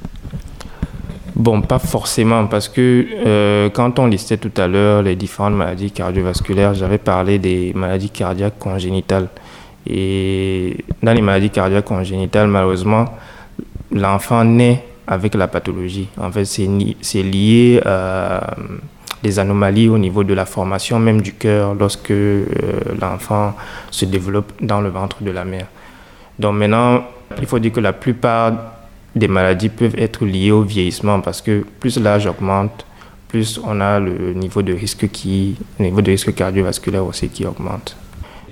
Bon, 1.35 1.61
pas 1.61 1.79
forcément, 1.79 2.47
parce 2.47 2.67
que 2.67 3.05
euh, 3.25 3.69
quand 3.69 3.97
on 3.97 4.07
listait 4.07 4.37
tout 4.37 4.51
à 4.57 4.67
l'heure 4.67 5.01
les 5.01 5.15
différentes 5.15 5.53
maladies 5.55 5.89
cardiovasculaires, 5.89 6.73
j'avais 6.73 6.97
parlé 6.97 7.39
des 7.39 7.71
maladies 7.73 8.09
cardiaques 8.09 8.59
congénitales. 8.59 9.29
Et 9.87 10.77
dans 11.01 11.13
les 11.13 11.21
maladies 11.21 11.49
cardiaques 11.49 11.85
congénitales, 11.85 12.47
malheureusement, 12.47 13.05
l'enfant 13.91 14.43
naît 14.43 14.83
avec 15.07 15.33
la 15.35 15.47
pathologie. 15.47 16.07
En 16.17 16.31
fait, 16.31 16.45
c'est 16.45 17.23
lié 17.23 17.81
à 17.85 18.55
des 19.23 19.39
anomalies 19.39 19.89
au 19.89 19.97
niveau 19.97 20.23
de 20.23 20.33
la 20.33 20.45
formation 20.45 20.99
même 20.99 21.21
du 21.21 21.33
cœur 21.33 21.75
lorsque 21.75 22.11
euh, 22.11 22.45
l'enfant 23.01 23.53
se 23.91 24.05
développe 24.05 24.53
dans 24.61 24.81
le 24.81 24.89
ventre 24.89 25.23
de 25.23 25.31
la 25.31 25.43
mère. 25.43 25.67
Donc 26.37 26.55
maintenant, 26.55 27.03
il 27.37 27.45
faut 27.45 27.59
dire 27.59 27.73
que 27.73 27.81
la 27.81 27.91
plupart 27.93 28.53
des 29.15 29.27
maladies 29.27 29.69
peuvent 29.69 29.97
être 29.97 30.25
liées 30.25 30.51
au 30.51 30.61
vieillissement 30.61 31.19
parce 31.19 31.41
que 31.41 31.65
plus 31.79 31.99
l'âge 31.99 32.27
augmente, 32.27 32.85
plus 33.27 33.59
on 33.63 33.81
a 33.81 33.99
le 33.99 34.33
niveau 34.33 34.61
de 34.61 34.73
risque 34.73 35.01
le 35.03 35.83
niveau 35.83 36.01
de 36.01 36.11
risque 36.11 36.33
cardiovasculaire 36.33 37.05
aussi 37.05 37.27
qui 37.29 37.45
augmente 37.45 37.95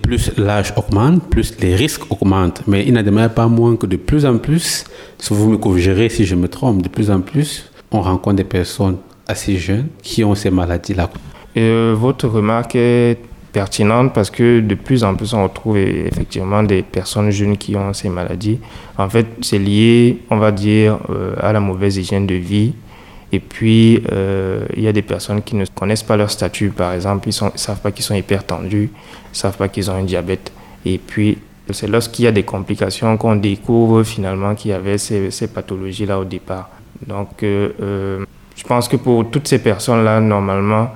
plus 0.07 0.31
l'âge 0.37 0.73
augmente, 0.77 1.21
plus 1.29 1.53
les 1.59 1.75
risques 1.75 2.09
augmentent. 2.09 2.61
Mais 2.65 2.85
il 2.87 2.93
n'en 2.93 3.03
demeure 3.03 3.29
pas 3.29 3.47
moins 3.47 3.75
que 3.75 3.85
de 3.85 3.97
plus 3.97 4.25
en 4.25 4.37
plus, 4.37 4.85
si 5.17 5.33
vous 5.33 5.49
me 5.49 5.57
corrigerez 5.57 6.07
si 6.07 6.23
je 6.23 6.35
me 6.35 6.47
trompe, 6.47 6.81
de 6.81 6.87
plus 6.87 7.11
en 7.11 7.19
plus, 7.19 7.69
on 7.91 8.01
rencontre 8.01 8.37
des 8.37 8.45
personnes 8.45 8.99
assez 9.27 9.57
jeunes 9.57 9.89
qui 10.01 10.23
ont 10.23 10.33
ces 10.33 10.49
maladies-là. 10.49 11.09
Euh, 11.57 11.93
votre 11.97 12.29
remarque 12.29 12.75
est 12.75 13.17
pertinente 13.51 14.13
parce 14.13 14.29
que 14.29 14.61
de 14.61 14.75
plus 14.75 15.03
en 15.03 15.13
plus 15.15 15.33
on 15.33 15.43
retrouve 15.43 15.77
effectivement 15.77 16.63
des 16.63 16.83
personnes 16.83 17.29
jeunes 17.29 17.57
qui 17.57 17.75
ont 17.75 17.91
ces 17.91 18.07
maladies. 18.07 18.59
En 18.97 19.09
fait, 19.09 19.27
c'est 19.41 19.59
lié, 19.59 20.19
on 20.29 20.37
va 20.37 20.51
dire, 20.53 20.99
euh, 21.09 21.35
à 21.37 21.51
la 21.51 21.59
mauvaise 21.59 21.97
hygiène 21.97 22.27
de 22.27 22.35
vie 22.35 22.73
Et 23.31 23.39
puis, 23.39 24.03
euh, 24.11 24.65
il 24.75 24.83
y 24.83 24.87
a 24.87 24.93
des 24.93 25.01
personnes 25.01 25.41
qui 25.41 25.55
ne 25.55 25.65
connaissent 25.65 26.03
pas 26.03 26.15
leur 26.15 26.31
statut, 26.31 26.69
par 26.69 26.93
exemple, 26.93 27.27
ils 27.27 27.43
ne 27.43 27.49
savent 27.55 27.81
pas 27.81 27.91
qu'ils 27.91 28.05
sont 28.05 28.15
hypertendus, 28.15 28.89
ils 28.93 29.31
ne 29.31 29.35
savent 29.35 29.57
pas 29.57 29.67
qu'ils 29.67 29.91
ont 29.91 29.95
un 29.95 30.03
diabète. 30.03 30.51
Et 30.85 30.97
puis, 30.97 31.37
c'est 31.71 31.87
lorsqu'il 31.87 32.23
y 32.25 32.27
a 32.27 32.31
des 32.31 32.43
complications 32.43 33.17
qu'on 33.17 33.35
découvre 33.35 34.03
finalement 34.03 34.55
qu'il 34.55 34.71
y 34.71 34.73
avait 34.73 34.97
ces, 34.97 35.47
pathologies-là 35.53 36.19
au 36.19 36.23
départ. 36.23 36.69
Donc, 37.05 37.43
euh, 37.43 37.71
euh, 37.81 38.25
je 38.55 38.63
pense 38.63 38.87
que 38.87 38.95
pour 38.95 39.29
toutes 39.29 39.47
ces 39.47 39.59
personnes-là, 39.59 40.21
normalement, 40.21 40.91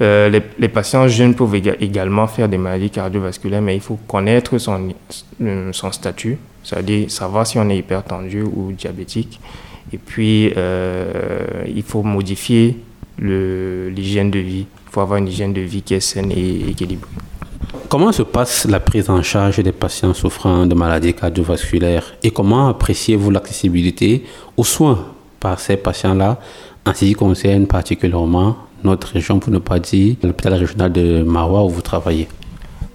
les, 0.00 0.42
les, 0.58 0.68
patients 0.68 1.06
jeunes 1.06 1.34
peuvent 1.34 1.54
également 1.54 2.26
faire 2.26 2.48
des 2.48 2.58
maladies 2.58 2.90
cardiovasculaires, 2.90 3.62
mais 3.62 3.76
il 3.76 3.80
faut 3.80 3.98
connaître 4.08 4.58
son, 4.58 4.92
son 5.72 5.92
statut, 5.92 6.36
c'est-à-dire 6.62 7.10
savoir 7.10 7.46
si 7.46 7.58
on 7.58 7.68
est 7.70 7.78
hypertendu 7.78 8.42
ou 8.42 8.72
diabétique. 8.72 9.38
Et 9.94 9.98
puis, 9.98 10.52
euh, 10.56 11.62
il 11.72 11.84
faut 11.84 12.02
modifier 12.02 12.76
l'hygiène 13.16 14.28
de 14.28 14.40
vie. 14.40 14.66
Il 14.86 14.90
faut 14.90 15.00
avoir 15.00 15.18
une 15.20 15.28
hygiène 15.28 15.52
de 15.52 15.60
vie 15.60 15.82
qui 15.82 15.94
est 15.94 16.00
saine 16.00 16.32
et 16.32 16.70
équilibrée. 16.70 17.08
Comment 17.88 18.10
se 18.10 18.22
passe 18.22 18.66
la 18.68 18.80
prise 18.80 19.08
en 19.08 19.22
charge 19.22 19.60
des 19.60 19.70
patients 19.70 20.12
souffrant 20.12 20.66
de 20.66 20.74
maladies 20.74 21.14
cardiovasculaires 21.14 22.12
et 22.24 22.32
comment 22.32 22.66
appréciez-vous 22.70 23.30
l'accessibilité 23.30 24.24
aux 24.56 24.64
soins 24.64 24.98
par 25.38 25.60
ces 25.60 25.76
patients-là 25.76 26.40
en 26.84 26.92
ce 26.92 27.04
qui 27.04 27.12
concerne 27.12 27.68
particulièrement 27.68 28.56
notre 28.82 29.12
région, 29.12 29.38
pour 29.38 29.52
ne 29.52 29.58
pas 29.58 29.78
dire 29.78 30.16
l'hôpital 30.24 30.54
régional 30.54 30.90
de 30.90 31.22
Marois 31.22 31.62
où 31.62 31.68
vous 31.68 31.82
travaillez? 31.82 32.26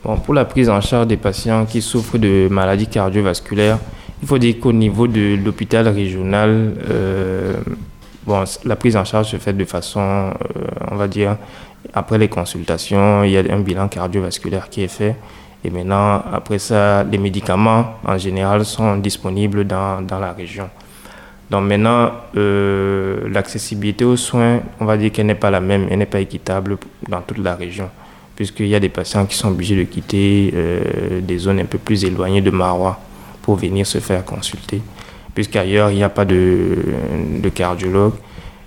Bon, 0.03 0.17
Pour 0.17 0.33
la 0.33 0.43
prise 0.43 0.69
en 0.69 0.81
charge 0.81 1.07
des 1.07 1.17
patients 1.17 1.65
qui 1.65 1.81
souffrent 1.81 2.17
de 2.17 2.49
maladies 2.51 2.87
cardiovasculaires, 2.87 3.79
il 4.21 4.27
faut 4.27 4.37
dire 4.37 4.59
qu'au 4.59 4.73
niveau 4.73 5.07
de 5.07 5.37
l'hôpital 5.43 5.87
régional, 5.87 6.73
euh, 6.89 7.53
bon, 8.25 8.43
la 8.65 8.75
prise 8.75 8.97
en 8.97 9.05
charge 9.05 9.29
se 9.29 9.37
fait 9.37 9.53
de 9.53 9.65
façon, 9.65 9.99
euh, 10.01 10.33
on 10.91 10.95
va 10.95 11.07
dire, 11.07 11.37
après 11.93 12.17
les 12.17 12.27
consultations, 12.27 13.23
il 13.23 13.31
y 13.31 13.37
a 13.37 13.43
un 13.53 13.59
bilan 13.61 13.87
cardiovasculaire 13.87 14.69
qui 14.69 14.83
est 14.83 14.89
fait. 14.89 15.15
Et 15.63 15.69
maintenant, 15.69 16.21
après 16.33 16.59
ça, 16.59 17.03
les 17.03 17.17
médicaments 17.17 17.95
en 18.05 18.17
général 18.17 18.65
sont 18.65 18.97
disponibles 18.97 19.65
dans, 19.65 20.01
dans 20.01 20.19
la 20.19 20.33
région. 20.33 20.69
Donc 21.49 21.63
maintenant, 21.63 22.11
euh, 22.35 23.27
l'accessibilité 23.31 24.05
aux 24.05 24.17
soins, 24.17 24.59
on 24.79 24.85
va 24.85 24.97
dire 24.97 25.11
qu'elle 25.11 25.25
n'est 25.25 25.35
pas 25.35 25.49
la 25.49 25.61
même, 25.61 25.87
elle 25.89 25.99
n'est 25.99 26.05
pas 26.05 26.19
équitable 26.19 26.77
dans 27.07 27.21
toute 27.21 27.39
la 27.39 27.55
région, 27.55 27.89
puisqu'il 28.35 28.67
y 28.67 28.75
a 28.75 28.79
des 28.79 28.89
patients 28.89 29.25
qui 29.25 29.35
sont 29.35 29.49
obligés 29.49 29.75
de 29.75 29.83
quitter 29.83 30.53
des 31.21 31.37
zones 31.39 31.59
un 31.59 31.65
peu 31.65 31.79
plus 31.79 32.05
éloignées 32.05 32.41
de 32.41 32.51
Marois 32.51 32.99
pour 33.41 33.55
venir 33.55 33.85
se 33.85 33.99
faire 33.99 34.23
consulter, 34.25 34.81
puisqu'ailleurs, 35.33 35.91
il 35.91 35.97
n'y 35.97 36.03
a 36.03 36.09
pas 36.09 36.25
de, 36.25 36.77
cardiologue. 37.53 38.13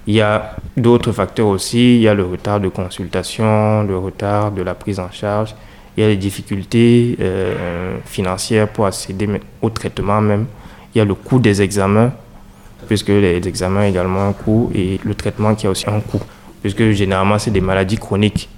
Il 0.07 0.15
y 0.15 0.21
a 0.21 0.57
d'autres 0.77 1.13
facteurs 1.13 1.47
aussi, 1.47 1.97
il 1.97 2.03
y 2.03 2.09
a 2.09 2.15
le 2.15 2.25
retard 2.25 2.59
de 2.61 2.69
consultation, 2.69 3.85
le 3.85 3.97
retard 3.97 4.51
de 4.51 4.63
la 4.63 4.75
prise 4.75 4.99
en 4.99 5.11
charge, 5.11 5.55
il 5.97 6.03
y 6.03 6.07
a 6.07 6.09
les 6.09 6.17
difficultés 6.17 7.17
euh, 7.21 7.99
financières 8.05 8.69
pour 8.69 8.87
accéder 8.87 9.29
au 9.61 9.71
traitement 9.71 10.21
même, 10.21 10.47
il 10.95 10.99
y 10.99 11.01
a 11.01 11.05
le 11.05 11.15
coût 11.15 11.39
des 11.39 11.63
examens, 11.63 12.13
puisque 12.89 13.09
les 13.09 13.47
examens 13.47 13.85
également 13.85 14.27
ont 14.27 14.31
un 14.31 14.33
coût, 14.33 14.73
et 14.75 14.99
le 15.05 15.15
traitement 15.15 15.55
qui 15.55 15.67
a 15.67 15.71
aussi 15.71 15.89
un 15.89 16.01
coût, 16.01 16.21
puisque 16.63 16.91
généralement 16.91 17.39
c'est 17.39 17.53
des 17.53 17.61
maladies 17.61 17.99
chroniques. 17.99 18.49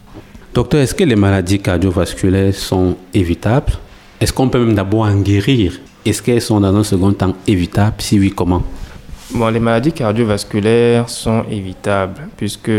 Docteur, 0.55 0.81
est-ce 0.81 0.95
que 0.95 1.05
les 1.05 1.17
maladies 1.17 1.59
cardiovasculaires 1.59 2.55
sont 2.55 2.97
évitables? 3.13 3.73
Est-ce 4.21 4.33
qu'on 4.33 4.49
peut 4.49 4.65
même 4.65 4.75
d'abord 4.75 5.03
en 5.03 5.17
guérir? 5.17 5.81
Est-ce 6.05 6.23
qu'elles 6.23 6.43
sont 6.43 6.61
dans 6.61 6.75
un 6.75 6.85
second 6.85 7.13
temps 7.13 7.35
évitables 7.47 7.97
Si 7.99 8.19
oui, 8.19 8.33
comment 8.35 8.63
Bon, 9.33 9.49
les 9.49 9.59
maladies 9.59 9.93
cardiovasculaires 9.93 11.09
sont 11.09 11.45
évitables 11.51 12.29
puisque 12.37 12.71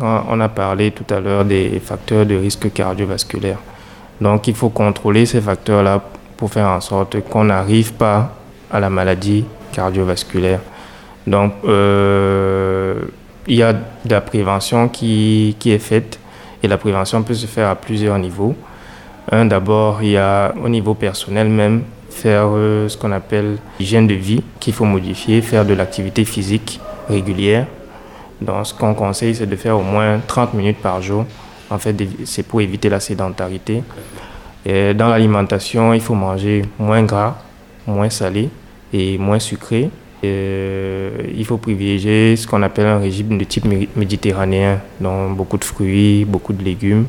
on 0.00 0.40
a 0.40 0.48
parlé 0.48 0.90
tout 0.90 1.06
à 1.14 1.20
l'heure 1.20 1.44
des 1.44 1.80
facteurs 1.82 2.26
de 2.26 2.34
risque 2.34 2.72
cardiovasculaire. 2.72 3.58
Donc 4.20 4.46
il 4.48 4.54
faut 4.54 4.68
contrôler 4.68 5.26
ces 5.26 5.40
facteurs-là 5.40 6.02
pour 6.36 6.50
faire 6.50 6.68
en 6.68 6.80
sorte 6.80 7.20
qu'on 7.28 7.44
n'arrive 7.44 7.92
pas 7.94 8.34
à 8.70 8.80
la 8.80 8.90
maladie 8.90 9.44
cardiovasculaire. 9.72 10.60
Donc 11.26 11.52
euh, 11.64 13.00
il 13.46 13.56
y 13.56 13.62
a 13.62 13.72
de 13.72 13.78
la 14.10 14.20
prévention 14.20 14.88
qui, 14.88 15.56
qui 15.58 15.70
est 15.70 15.78
faite 15.78 16.18
et 16.62 16.68
la 16.68 16.78
prévention 16.78 17.22
peut 17.22 17.34
se 17.34 17.46
faire 17.46 17.68
à 17.68 17.74
plusieurs 17.74 18.18
niveaux. 18.18 18.54
Un, 19.30 19.44
d'abord, 19.46 20.02
il 20.02 20.10
y 20.10 20.16
a 20.16 20.52
au 20.62 20.68
niveau 20.68 20.94
personnel 20.94 21.48
même, 21.48 21.82
faire 22.12 22.46
euh, 22.48 22.88
ce 22.88 22.96
qu'on 22.96 23.12
appelle 23.12 23.58
l'hygiène 23.78 24.06
de 24.06 24.14
vie 24.14 24.42
qu'il 24.60 24.72
faut 24.72 24.84
modifier, 24.84 25.42
faire 25.42 25.64
de 25.64 25.74
l'activité 25.74 26.24
physique 26.24 26.80
régulière. 27.08 27.66
Donc, 28.40 28.66
ce 28.66 28.74
qu'on 28.74 28.94
conseille, 28.94 29.34
c'est 29.34 29.46
de 29.46 29.56
faire 29.56 29.78
au 29.78 29.82
moins 29.82 30.20
30 30.26 30.54
minutes 30.54 30.78
par 30.78 31.00
jour. 31.00 31.24
En 31.70 31.78
fait, 31.78 31.96
c'est 32.24 32.42
pour 32.42 32.60
éviter 32.60 32.88
la 32.88 33.00
sédentarité. 33.00 33.82
Dans 34.66 35.08
l'alimentation, 35.08 35.94
il 35.94 36.00
faut 36.00 36.14
manger 36.14 36.62
moins 36.78 37.02
gras, 37.02 37.36
moins 37.86 38.10
salé 38.10 38.50
et 38.92 39.18
moins 39.18 39.38
sucré. 39.38 39.90
Euh, 40.24 41.10
il 41.34 41.44
faut 41.44 41.56
privilégier 41.58 42.36
ce 42.36 42.46
qu'on 42.46 42.62
appelle 42.62 42.86
un 42.86 42.98
régime 42.98 43.38
de 43.38 43.44
type 43.44 43.66
méditerranéen, 43.96 44.80
donc 45.00 45.36
beaucoup 45.36 45.58
de 45.58 45.64
fruits, 45.64 46.24
beaucoup 46.24 46.52
de 46.52 46.62
légumes. 46.62 47.06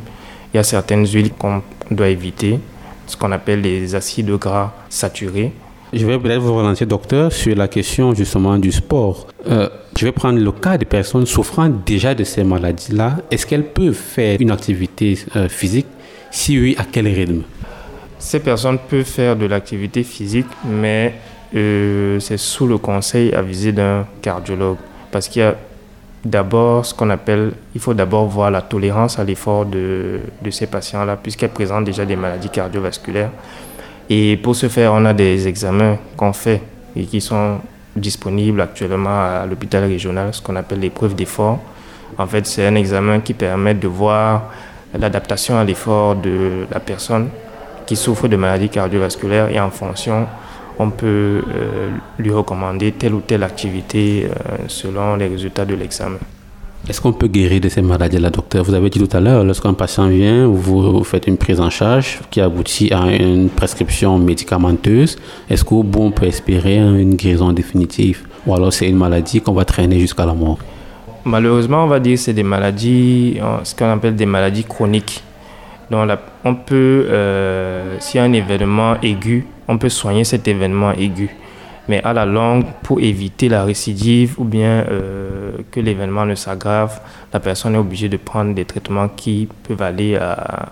Il 0.53 0.57
y 0.57 0.59
a 0.59 0.63
certaines 0.63 1.05
huiles 1.05 1.31
qu'on 1.31 1.61
doit 1.91 2.09
éviter, 2.09 2.59
ce 3.07 3.17
qu'on 3.17 3.31
appelle 3.31 3.61
les 3.61 3.95
acides 3.95 4.29
gras 4.31 4.73
saturés. 4.89 5.51
Je 5.93 6.07
vais 6.07 6.17
peut-être 6.17 6.41
vous 6.41 6.55
relancer, 6.55 6.87
docteur, 6.87 7.31
sur 7.31 7.55
la 7.55 7.67
question 7.67 8.15
justement 8.15 8.57
du 8.57 8.71
sport. 8.71 9.27
Euh, 9.47 9.69
je 9.95 10.05
vais 10.05 10.11
prendre 10.11 10.39
le 10.39 10.51
cas 10.51 10.75
des 10.75 10.85
personnes 10.85 11.27
souffrant 11.27 11.69
déjà 11.69 12.15
de 12.15 12.23
ces 12.23 12.43
maladies-là. 12.43 13.17
Est-ce 13.29 13.45
qu'elles 13.45 13.67
peuvent 13.67 13.93
faire 13.93 14.37
une 14.41 14.49
activité 14.49 15.19
euh, 15.35 15.47
physique? 15.47 15.85
Si 16.31 16.59
oui, 16.59 16.75
à 16.79 16.85
quel 16.91 17.07
rythme? 17.07 17.43
Ces 18.17 18.39
personnes 18.39 18.79
peuvent 18.89 19.03
faire 19.03 19.35
de 19.35 19.45
l'activité 19.45 20.01
physique, 20.01 20.47
mais 20.65 21.13
euh, 21.53 22.19
c'est 22.19 22.37
sous 22.37 22.65
le 22.65 22.79
conseil 22.79 23.31
avisé 23.33 23.71
d'un 23.71 24.07
cardiologue. 24.21 24.77
Parce 25.11 25.27
qu'il 25.27 25.41
y 25.41 25.45
a 25.45 25.55
d'abord 26.25 26.85
ce 26.85 26.93
qu'on 26.93 27.09
appelle, 27.09 27.53
il 27.75 27.81
faut 27.81 27.93
d'abord 27.93 28.27
voir 28.27 28.51
la 28.51 28.61
tolérance 28.61 29.19
à 29.19 29.23
l'effort 29.23 29.65
de, 29.65 30.19
de 30.41 30.51
ces 30.51 30.67
patients-là, 30.67 31.17
puisqu'elles 31.17 31.49
présentent 31.49 31.85
déjà 31.85 32.05
des 32.05 32.15
maladies 32.15 32.49
cardiovasculaires. 32.49 33.31
Et 34.09 34.37
pour 34.37 34.55
ce 34.55 34.67
faire, 34.69 34.93
on 34.93 35.05
a 35.05 35.13
des 35.13 35.47
examens 35.47 35.97
qu'on 36.17 36.33
fait 36.33 36.61
et 36.95 37.05
qui 37.05 37.21
sont 37.21 37.59
disponibles 37.95 38.61
actuellement 38.61 39.23
à 39.23 39.45
l'hôpital 39.45 39.83
régional, 39.83 40.33
ce 40.33 40.41
qu'on 40.41 40.55
appelle 40.55 40.79
l'épreuve 40.79 41.15
d'effort. 41.15 41.59
En 42.17 42.27
fait, 42.27 42.45
c'est 42.45 42.65
un 42.65 42.75
examen 42.75 43.19
qui 43.19 43.33
permet 43.33 43.73
de 43.73 43.87
voir 43.87 44.43
l'adaptation 44.97 45.57
à 45.57 45.63
l'effort 45.63 46.15
de 46.15 46.65
la 46.71 46.79
personne 46.79 47.29
qui 47.85 47.95
souffre 47.95 48.27
de 48.27 48.35
maladies 48.35 48.69
cardiovasculaires 48.69 49.49
et 49.49 49.59
en 49.59 49.69
fonction 49.69 50.27
on 50.79 50.89
peut 50.89 51.05
euh, 51.05 51.89
lui 52.19 52.31
recommander 52.31 52.91
telle 52.91 53.13
ou 53.13 53.21
telle 53.21 53.43
activité 53.43 54.25
euh, 54.25 54.57
selon 54.67 55.15
les 55.15 55.27
résultats 55.27 55.65
de 55.65 55.75
l'examen. 55.75 56.17
Est-ce 56.89 56.99
qu'on 56.99 57.13
peut 57.13 57.27
guérir 57.27 57.61
de 57.61 57.69
ces 57.69 57.81
maladies-là, 57.81 58.29
docteur? 58.29 58.65
Vous 58.65 58.73
avez 58.73 58.89
dit 58.89 58.99
tout 58.99 59.15
à 59.15 59.21
l'heure, 59.21 59.45
lorsqu'un 59.45 59.73
patient 59.73 60.09
vient, 60.09 60.47
vous 60.47 61.01
faites 61.05 61.27
une 61.27 61.37
prise 61.37 61.61
en 61.61 61.69
charge 61.69 62.19
qui 62.29 62.41
aboutit 62.41 62.91
à 62.93 63.05
une 63.05 63.49
prescription 63.49 64.17
médicamenteuse. 64.17 65.17
Est-ce 65.49 65.63
qu'au 65.63 65.83
bout, 65.83 66.01
on 66.01 66.11
peut 66.11 66.25
espérer 66.25 66.77
une 66.77 67.15
guérison 67.15 67.53
définitive? 67.53 68.23
Ou 68.45 68.53
alors 68.53 68.73
c'est 68.73 68.89
une 68.89 68.97
maladie 68.97 69.39
qu'on 69.39 69.53
va 69.53 69.63
traîner 69.63 69.97
jusqu'à 69.97 70.25
la 70.25 70.33
mort? 70.33 70.57
Malheureusement, 71.23 71.85
on 71.85 71.87
va 71.87 72.01
dire 72.01 72.15
que 72.15 72.19
c'est 72.19 72.33
des 72.33 72.43
maladies, 72.43 73.37
euh, 73.41 73.59
ce 73.63 73.73
qu'on 73.73 73.89
appelle 73.89 74.17
des 74.17 74.25
maladies 74.25 74.65
chroniques. 74.65 75.23
Donc, 75.91 76.09
on 76.43 76.55
peut, 76.55 77.07
s'il 77.99 78.19
y 78.19 78.21
a 78.21 78.23
un 78.23 78.33
événement 78.33 78.95
aigu, 79.01 79.45
on 79.67 79.77
peut 79.77 79.89
soigner 79.89 80.23
cet 80.23 80.47
événement 80.47 80.91
aigu. 80.91 81.29
Mais 81.89 82.01
à 82.03 82.13
la 82.13 82.25
longue, 82.25 82.65
pour 82.81 83.01
éviter 83.01 83.49
la 83.49 83.65
récidive 83.65 84.35
ou 84.37 84.45
bien 84.45 84.85
euh, 84.89 85.51
que 85.69 85.81
l'événement 85.81 86.25
ne 86.25 86.35
s'aggrave, 86.35 87.01
la 87.33 87.39
personne 87.39 87.75
est 87.75 87.77
obligée 87.77 88.07
de 88.07 88.15
prendre 88.17 88.53
des 88.53 88.63
traitements 88.63 89.09
qui 89.09 89.49
peuvent 89.67 89.81
aller 89.81 90.15
à 90.15 90.71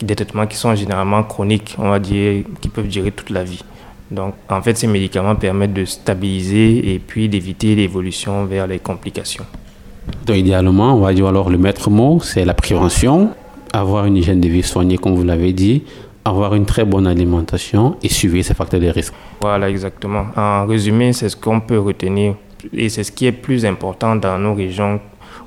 des 0.00 0.16
traitements 0.16 0.46
qui 0.46 0.56
sont 0.56 0.74
généralement 0.74 1.22
chroniques, 1.22 1.76
on 1.78 1.90
va 1.90 1.98
dire, 1.98 2.42
qui 2.60 2.68
peuvent 2.68 2.88
durer 2.88 3.12
toute 3.12 3.30
la 3.30 3.44
vie. 3.44 3.62
Donc, 4.10 4.34
en 4.48 4.60
fait, 4.60 4.76
ces 4.76 4.88
médicaments 4.88 5.36
permettent 5.36 5.74
de 5.74 5.84
stabiliser 5.84 6.94
et 6.94 6.98
puis 6.98 7.28
d'éviter 7.28 7.76
l'évolution 7.76 8.44
vers 8.44 8.66
les 8.66 8.80
complications. 8.80 9.44
Donc, 10.26 10.36
idéalement, 10.36 10.94
on 10.94 11.00
va 11.00 11.12
dire 11.12 11.28
alors 11.28 11.48
le 11.48 11.58
maître 11.58 11.90
mot, 11.90 12.18
c'est 12.20 12.44
la 12.44 12.54
prévention, 12.54 13.30
avoir 13.72 14.06
une 14.06 14.16
hygiène 14.16 14.40
de 14.40 14.48
vie 14.48 14.62
soignée, 14.62 14.98
comme 14.98 15.14
vous 15.14 15.24
l'avez 15.24 15.52
dit, 15.52 15.82
avoir 16.24 16.54
une 16.54 16.66
très 16.66 16.84
bonne 16.84 17.06
alimentation 17.06 17.96
et 18.02 18.08
suivre 18.08 18.40
ces 18.42 18.54
facteurs 18.54 18.80
de 18.80 18.88
risque. 18.88 19.14
Voilà, 19.40 19.70
exactement. 19.70 20.26
En 20.36 20.66
résumé, 20.66 21.12
c'est 21.12 21.28
ce 21.28 21.36
qu'on 21.36 21.60
peut 21.60 21.78
retenir 21.78 22.34
et 22.72 22.88
c'est 22.88 23.04
ce 23.04 23.12
qui 23.12 23.26
est 23.26 23.32
plus 23.32 23.64
important 23.64 24.16
dans 24.16 24.38
nos 24.38 24.54
régions 24.54 25.00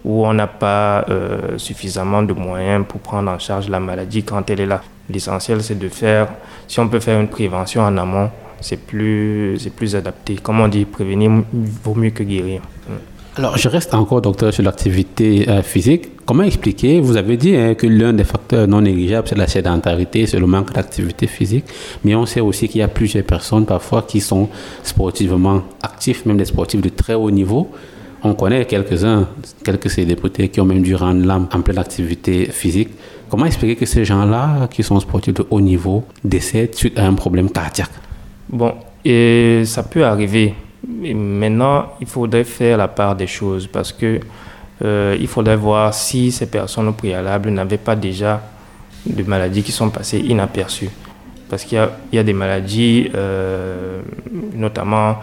où 0.03 0.25
on 0.25 0.33
n'a 0.33 0.47
pas 0.47 1.05
euh, 1.09 1.57
suffisamment 1.57 2.23
de 2.23 2.33
moyens 2.33 2.85
pour 2.87 2.99
prendre 2.99 3.31
en 3.31 3.39
charge 3.39 3.69
la 3.69 3.79
maladie 3.79 4.23
quand 4.23 4.49
elle 4.49 4.61
est 4.61 4.65
là. 4.65 4.81
L'essentiel, 5.09 5.61
c'est 5.61 5.77
de 5.77 5.89
faire, 5.89 6.27
si 6.67 6.79
on 6.79 6.87
peut 6.87 6.99
faire 6.99 7.19
une 7.19 7.27
prévention 7.27 7.81
en 7.81 7.97
amont, 7.97 8.29
c'est 8.59 8.77
plus, 8.77 9.57
plus 9.75 9.95
adapté. 9.95 10.35
Comme 10.35 10.61
on 10.61 10.67
dit, 10.67 10.85
prévenir 10.85 11.31
vaut 11.83 11.95
mieux 11.95 12.11
que 12.11 12.23
guérir. 12.23 12.61
Alors, 13.35 13.57
je 13.57 13.67
reste 13.67 13.95
encore, 13.95 14.21
docteur, 14.21 14.53
sur 14.53 14.61
l'activité 14.61 15.49
euh, 15.49 15.63
physique. 15.63 16.23
Comment 16.23 16.43
expliquer? 16.43 16.99
Vous 16.99 17.17
avez 17.17 17.35
dit 17.35 17.55
hein, 17.55 17.73
que 17.73 17.87
l'un 17.87 18.13
des 18.13 18.23
facteurs 18.23 18.67
non 18.67 18.81
négligeables, 18.81 19.27
c'est 19.27 19.37
la 19.37 19.47
sédentarité, 19.47 20.27
c'est 20.27 20.37
le 20.37 20.45
manque 20.45 20.71
d'activité 20.71 21.25
physique. 21.25 21.65
Mais 22.03 22.13
on 22.13 22.27
sait 22.27 22.41
aussi 22.41 22.67
qu'il 22.67 22.81
y 22.81 22.83
a 22.83 22.87
plusieurs 22.87 23.23
personnes 23.23 23.65
parfois 23.65 24.03
qui 24.03 24.21
sont 24.21 24.49
sportivement 24.83 25.63
actifs, 25.81 26.27
même 26.27 26.37
des 26.37 26.45
sportifs 26.45 26.81
de 26.81 26.89
très 26.89 27.15
haut 27.15 27.31
niveau. 27.31 27.71
On 28.21 28.35
connaît 28.35 28.65
quelques-uns, 28.65 29.27
quelques 29.65 29.89
célébrités 29.89 30.49
qui 30.49 30.61
ont 30.61 30.65
même 30.65 30.83
dû 30.83 30.93
rendre 30.93 31.25
l'âme 31.25 31.47
en 31.51 31.61
pleine 31.61 31.79
activité 31.79 32.45
physique. 32.45 32.89
Comment 33.29 33.47
expliquer 33.47 33.75
que 33.75 33.87
ces 33.87 34.05
gens-là, 34.05 34.67
qui 34.69 34.83
sont 34.83 34.99
sportifs 34.99 35.33
de 35.33 35.45
haut 35.49 35.59
niveau, 35.59 36.03
décèdent 36.23 36.75
suite 36.75 36.99
à 36.99 37.07
un 37.07 37.15
problème 37.15 37.49
cardiaque? 37.49 37.89
Bon, 38.47 38.73
et 39.03 39.63
ça 39.65 39.81
peut 39.81 40.05
arriver. 40.05 40.53
Maintenant, 41.13 41.93
il 42.01 42.07
faudrait 42.07 42.43
faire 42.43 42.77
la 42.77 42.87
part 42.87 43.15
des 43.15 43.27
choses 43.27 43.67
parce 43.67 43.91
que 43.91 44.19
euh, 44.83 45.15
il 45.19 45.27
faudrait 45.27 45.55
voir 45.55 45.93
si 45.93 46.31
ces 46.31 46.47
personnes 46.47 46.87
au 46.87 46.93
préalable 46.93 47.49
n'avaient 47.49 47.77
pas 47.77 47.95
déjà 47.95 48.41
de 49.05 49.23
maladies 49.23 49.63
qui 49.63 49.71
sont 49.71 49.89
passées 49.89 50.19
inaperçues. 50.19 50.89
Parce 51.49 51.63
qu'il 51.65 51.87
y, 52.11 52.17
a 52.17 52.23
des 52.23 52.33
maladies, 52.33 53.11
euh, 53.13 54.01
notamment, 54.55 55.17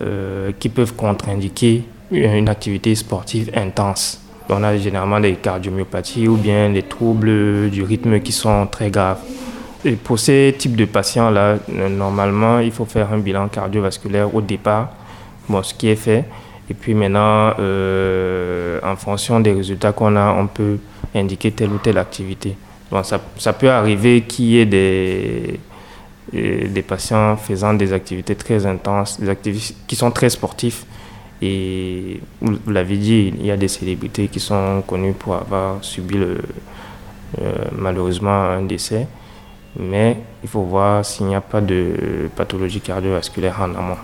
euh, 0.00 0.52
qui 0.58 0.68
peuvent 0.68 0.94
contre-indiquer 0.94 1.84
une 2.12 2.48
activité 2.48 2.94
sportive 2.94 3.50
intense. 3.54 4.20
On 4.48 4.62
a 4.62 4.76
généralement 4.76 5.18
des 5.18 5.34
cardiomyopathies 5.34 6.28
ou 6.28 6.36
bien 6.36 6.70
des 6.70 6.82
troubles 6.82 7.70
du 7.70 7.82
rythme 7.82 8.20
qui 8.20 8.32
sont 8.32 8.66
très 8.66 8.90
graves. 8.90 9.20
Et 9.84 9.92
pour 9.92 10.18
ces 10.18 10.54
types 10.56 10.76
de 10.76 10.84
patients-là, 10.84 11.56
normalement, 11.90 12.60
il 12.60 12.70
faut 12.70 12.84
faire 12.84 13.12
un 13.12 13.18
bilan 13.18 13.48
cardiovasculaire 13.48 14.32
au 14.32 14.40
départ, 14.40 14.90
bon, 15.48 15.62
ce 15.62 15.74
qui 15.74 15.88
est 15.88 15.96
fait. 15.96 16.24
Et 16.70 16.74
puis 16.74 16.94
maintenant, 16.94 17.54
euh, 17.58 18.78
en 18.82 18.96
fonction 18.96 19.40
des 19.40 19.52
résultats 19.52 19.92
qu'on 19.92 20.16
a, 20.16 20.32
on 20.32 20.46
peut 20.46 20.78
indiquer 21.14 21.50
telle 21.50 21.70
ou 21.70 21.78
telle 21.78 21.98
activité. 21.98 22.56
Bon, 22.90 23.02
ça, 23.02 23.20
ça 23.38 23.52
peut 23.52 23.70
arriver 23.70 24.22
qu'il 24.22 24.46
y 24.46 24.58
ait 24.58 24.66
des, 24.66 25.60
euh, 26.34 26.68
des 26.68 26.82
patients 26.82 27.36
faisant 27.36 27.74
des 27.74 27.92
activités 27.92 28.34
très 28.36 28.64
intenses, 28.64 29.20
des 29.20 29.28
activités 29.28 29.74
qui 29.86 29.96
sont 29.96 30.10
très 30.10 30.30
sportifs. 30.30 30.86
Et 31.42 32.20
vous, 32.40 32.56
l'avez 32.68 32.96
dit, 32.96 33.34
il 33.38 33.44
y 33.44 33.50
a 33.50 33.56
des 33.56 33.68
célébrités 33.68 34.28
qui 34.28 34.38
sont 34.38 34.82
connues 34.86 35.12
pour 35.12 35.34
avoir 35.34 35.82
subi 35.82 36.16
le, 36.16 36.38
euh, 37.40 37.52
malheureusement 37.76 38.44
un 38.44 38.62
décès. 38.62 39.08
Mais 39.78 40.18
il 40.42 40.48
faut 40.48 40.62
voir 40.62 41.04
s'il 41.04 41.26
n'y 41.26 41.34
a 41.34 41.40
pas 41.40 41.60
de 41.60 42.30
pathologie 42.36 42.80
cardiovasculaire 42.80 43.60
en 43.60 43.74
amont. 43.74 43.96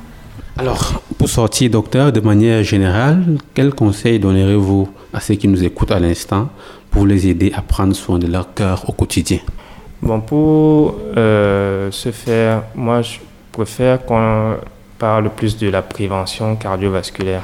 Alors, 0.61 1.01
pour 1.17 1.29
sortir, 1.29 1.71
docteur, 1.71 2.11
de 2.11 2.19
manière 2.19 2.65
générale, 2.65 3.39
quels 3.55 3.73
conseils 3.73 4.19
donnerez-vous 4.19 4.89
à 5.13 5.21
ceux 5.21 5.37
qui 5.37 5.47
nous 5.47 5.63
écoutent 5.63 5.93
à 5.93 6.01
l'instant 6.01 6.49
pour 6.91 7.07
les 7.07 7.29
aider 7.29 7.53
à 7.55 7.63
prendre 7.63 7.95
soin 7.95 8.19
de 8.19 8.27
leur 8.27 8.53
cœur 8.55 8.83
au 8.89 8.93
quotidien? 8.93 9.39
Bon, 10.03 10.21
pour 10.21 10.97
euh, 11.17 11.93
ce 11.93 12.11
faire, 12.11 12.65
moi, 12.75 13.03
je 13.03 13.19
préfère 13.53 14.05
qu'on 14.05 14.57
parle 14.99 15.31
plus 15.31 15.57
de 15.57 15.69
la 15.69 15.81
prévention 15.81 16.57
cardiovasculaire. 16.57 17.43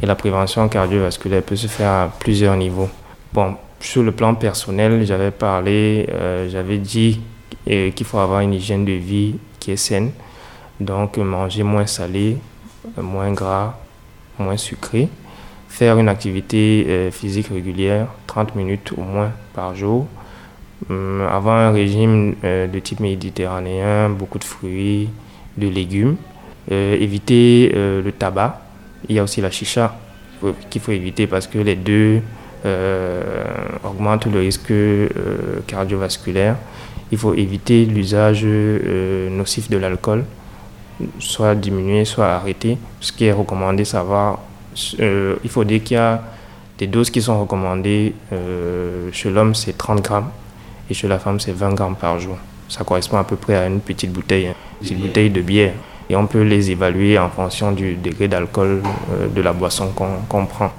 Et 0.00 0.06
la 0.06 0.14
prévention 0.14 0.68
cardiovasculaire 0.68 1.42
peut 1.42 1.56
se 1.56 1.66
faire 1.66 1.90
à 1.90 2.12
plusieurs 2.20 2.56
niveaux. 2.56 2.88
Bon, 3.32 3.56
sur 3.80 4.04
le 4.04 4.12
plan 4.12 4.32
personnel, 4.36 5.04
j'avais 5.04 5.32
parlé, 5.32 6.08
euh, 6.12 6.48
j'avais 6.48 6.78
dit 6.78 7.20
euh, 7.68 7.90
qu'il 7.90 8.06
faut 8.06 8.18
avoir 8.18 8.42
une 8.42 8.54
hygiène 8.54 8.84
de 8.84 8.92
vie 8.92 9.34
qui 9.58 9.72
est 9.72 9.76
saine. 9.76 10.12
Donc 10.80 11.18
manger 11.18 11.62
moins 11.62 11.86
salé, 11.86 12.36
moins 13.00 13.32
gras, 13.32 13.78
moins 14.38 14.56
sucré. 14.56 15.08
Faire 15.68 15.98
une 15.98 16.08
activité 16.08 16.86
euh, 16.88 17.10
physique 17.10 17.48
régulière, 17.48 18.06
30 18.26 18.54
minutes 18.54 18.92
au 18.96 19.02
moins 19.02 19.32
par 19.54 19.74
jour. 19.74 20.06
Hum, 20.90 21.26
avoir 21.30 21.56
un 21.56 21.72
régime 21.72 22.34
euh, 22.44 22.66
de 22.66 22.78
type 22.78 23.00
méditerranéen, 23.00 24.08
beaucoup 24.08 24.38
de 24.38 24.44
fruits, 24.44 25.08
de 25.56 25.68
légumes. 25.68 26.16
Euh, 26.70 26.96
éviter 26.98 27.70
le 27.74 28.10
tabac. 28.12 28.60
Il 29.08 29.16
y 29.16 29.18
a 29.18 29.22
aussi 29.22 29.40
la 29.40 29.50
chicha 29.50 29.96
qu'il 30.70 30.80
faut 30.80 30.92
éviter 30.92 31.26
parce 31.26 31.46
que 31.46 31.58
les 31.58 31.76
deux 31.76 32.22
augmentent 33.84 34.26
le 34.26 34.40
risque 34.40 34.72
cardiovasculaire. 35.66 36.56
Il 37.12 37.18
faut 37.18 37.34
éviter 37.34 37.84
l'usage 37.84 38.44
nocif 38.44 39.68
de 39.68 39.76
l'alcool 39.76 40.24
soit 41.18 41.54
diminuer, 41.54 42.04
soit 42.04 42.28
arrêter. 42.28 42.78
Ce 43.00 43.12
qui 43.12 43.24
est 43.26 43.32
recommandé, 43.32 43.84
savoir, 43.84 44.40
euh, 45.00 45.36
il 45.44 45.50
faut 45.50 45.64
dire 45.64 45.82
qu'il 45.82 45.96
y 45.96 46.00
a 46.00 46.22
des 46.78 46.86
doses 46.86 47.10
qui 47.10 47.22
sont 47.22 47.40
recommandées. 47.40 48.14
Euh, 48.32 49.10
chez 49.12 49.30
l'homme, 49.30 49.54
c'est 49.54 49.76
30 49.76 50.02
grammes 50.02 50.30
et 50.90 50.94
chez 50.94 51.08
la 51.08 51.18
femme, 51.18 51.40
c'est 51.40 51.52
20 51.52 51.74
grammes 51.74 51.96
par 51.96 52.18
jour. 52.18 52.36
Ça 52.68 52.84
correspond 52.84 53.18
à 53.18 53.24
peu 53.24 53.36
près 53.36 53.56
à 53.56 53.66
une 53.66 53.80
petite 53.80 54.12
bouteille, 54.12 54.48
hein, 54.48 54.54
une 54.80 54.86
petite 54.86 55.00
bouteille 55.00 55.30
de 55.30 55.40
bière. 55.40 55.72
Et 56.10 56.16
on 56.16 56.26
peut 56.26 56.42
les 56.42 56.70
évaluer 56.70 57.18
en 57.18 57.30
fonction 57.30 57.72
du 57.72 57.94
degré 57.94 58.28
d'alcool 58.28 58.82
euh, 59.12 59.28
de 59.28 59.40
la 59.40 59.52
boisson 59.52 59.90
qu'on 60.28 60.46
prend. 60.46 60.70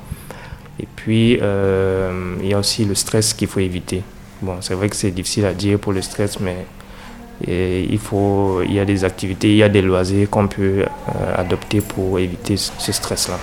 Et 0.80 0.88
puis, 0.96 1.34
il 1.34 2.48
y 2.48 2.54
a 2.54 2.60
aussi 2.60 2.84
le 2.84 2.96
stress 2.96 3.34
qu'il 3.34 3.48
faut 3.48 3.62
éviter. 3.62 4.04
Bon, 4.42 4.58
c'est 4.60 4.74
vrai 4.74 4.90
que 4.90 4.96
c'est 4.96 5.12
difficile 5.12 5.46
à 5.46 5.54
dire 5.54 5.80
pour 5.80 5.94
le 5.94 6.02
stress, 6.02 6.40
mais 6.42 6.66
et 7.46 7.86
il, 7.90 8.00
faut, 8.00 8.62
il 8.64 8.74
y 8.74 8.80
a 8.80 8.86
des 8.86 9.04
activités, 9.04 9.50
il 9.50 9.58
y 9.58 9.64
a 9.64 9.70
des 9.70 9.82
loisirs 9.82 10.30
qu'on 10.30 10.48
peut 10.48 10.84
euh, 10.84 10.86
adopter 11.36 11.82
pour 11.82 12.18
éviter 12.20 12.56
ce 12.58 12.92
stress-là. 12.92 13.38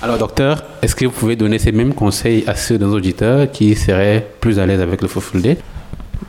Alors 0.00 0.16
docteur, 0.18 0.62
est-ce 0.82 0.94
que 0.94 1.06
vous 1.06 1.10
pouvez 1.10 1.34
donner 1.34 1.58
ces 1.58 1.72
mêmes 1.72 1.92
conseils 1.92 2.44
à 2.46 2.54
ceux 2.54 2.78
de 2.78 2.84
nos 2.86 2.94
auditeurs 2.94 3.50
qui 3.50 3.74
seraient 3.74 4.24
plus 4.40 4.58
à 4.60 4.66
l'aise 4.66 4.80
avec 4.80 5.02
le 5.02 5.08
Fofulde 5.08 5.56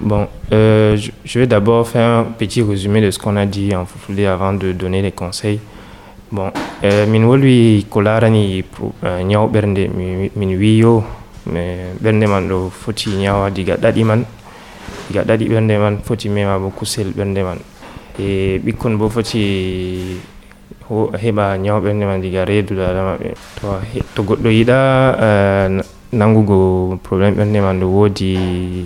Bon, 0.02 0.28
euh, 0.54 0.98
je 1.26 1.40
vais 1.40 1.46
d'abord 1.46 1.88
faire 1.88 2.10
un 2.20 2.24
petit 2.24 2.62
résumé 2.64 3.02
de 3.02 3.12
ce 3.12 3.20
qu'on 3.20 3.36
a 3.36 3.46
dit 3.46 3.76
en 3.76 3.86
Fofulde 3.86 4.22
avant 4.22 4.54
de 4.54 4.72
donner 4.72 5.02
les 5.04 5.12
conseils. 5.12 5.60
Bon, 6.32 6.52
euh, 6.84 7.06
min 7.08 7.24
wolwi 7.26 7.86
ko 7.90 8.02
larani 8.02 8.64
ñaw 9.26 9.48
ɓernde 9.50 9.90
min 10.36 10.56
wiyo 10.58 11.04
ɓernde 12.02 12.28
man 12.28 12.48
ɗo 12.48 12.70
foti 12.70 13.10
ñawa 13.18 13.50
diga 13.50 13.78
ɗaɗi 13.78 14.04
man 14.04 14.24
diga 15.10 15.24
ɗaɗi 15.26 15.50
ɓernde 15.50 15.76
man 15.82 15.98
foti 16.06 16.30
mema 16.30 16.60
bo 16.60 16.70
kusel 16.70 17.10
ɓernde 17.18 17.42
man. 17.44 17.58
E 18.20 18.60
ɓikkon 18.64 18.98
bo 18.98 19.10
foti 19.10 20.22
heɓa 20.90 21.58
ñaw 21.58 21.82
ɓernde 21.82 22.06
man 22.06 22.22
diga 22.22 22.46
reedu 22.46 22.76
dada 22.76 23.02
maɓɓe 23.04 23.34
to 23.60 23.68
to 24.16 24.24
goɗɗo 24.24 24.50
yiɗa 24.50 24.78
nangugo 26.14 26.98
probléme 27.04 27.36
ɓernde 27.38 27.60
man 27.62 27.80
ɗo 27.82 27.88
woodi 27.90 28.86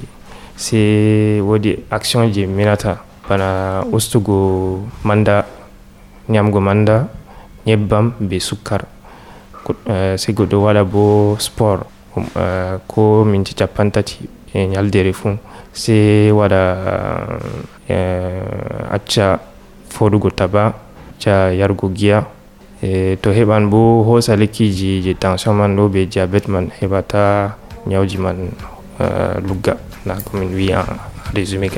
se 0.55 1.39
woodi 1.41 1.77
action 1.91 2.31
je 2.31 2.45
minata. 2.47 3.03
Bana 3.27 3.83
ustugo 3.91 4.83
manda 5.03 5.45
ñamgo 6.29 6.59
manda 6.59 7.07
ñebbam 7.65 8.11
be 8.19 8.39
sukkar 8.39 8.83
se 10.17 10.31
goɗɗo 10.33 10.55
waɗa 10.59 10.83
bo 10.83 11.35
sport 11.39 11.87
ko 12.87 13.23
minti 13.25 13.55
capantati 13.55 14.27
e 14.53 14.67
ñaldere 14.67 15.13
fuu 15.13 15.37
wada 16.31 16.77
acca 18.91 19.39
fodugo 19.89 20.29
taba 20.29 20.73
to 23.21 23.31
bo 23.69 24.03
uh, 28.99 29.39
lugga 29.47 29.77
na 30.05 30.15
komin 30.21 30.53
wi 30.53 30.73
en 30.73 30.83
résumé 31.33 31.69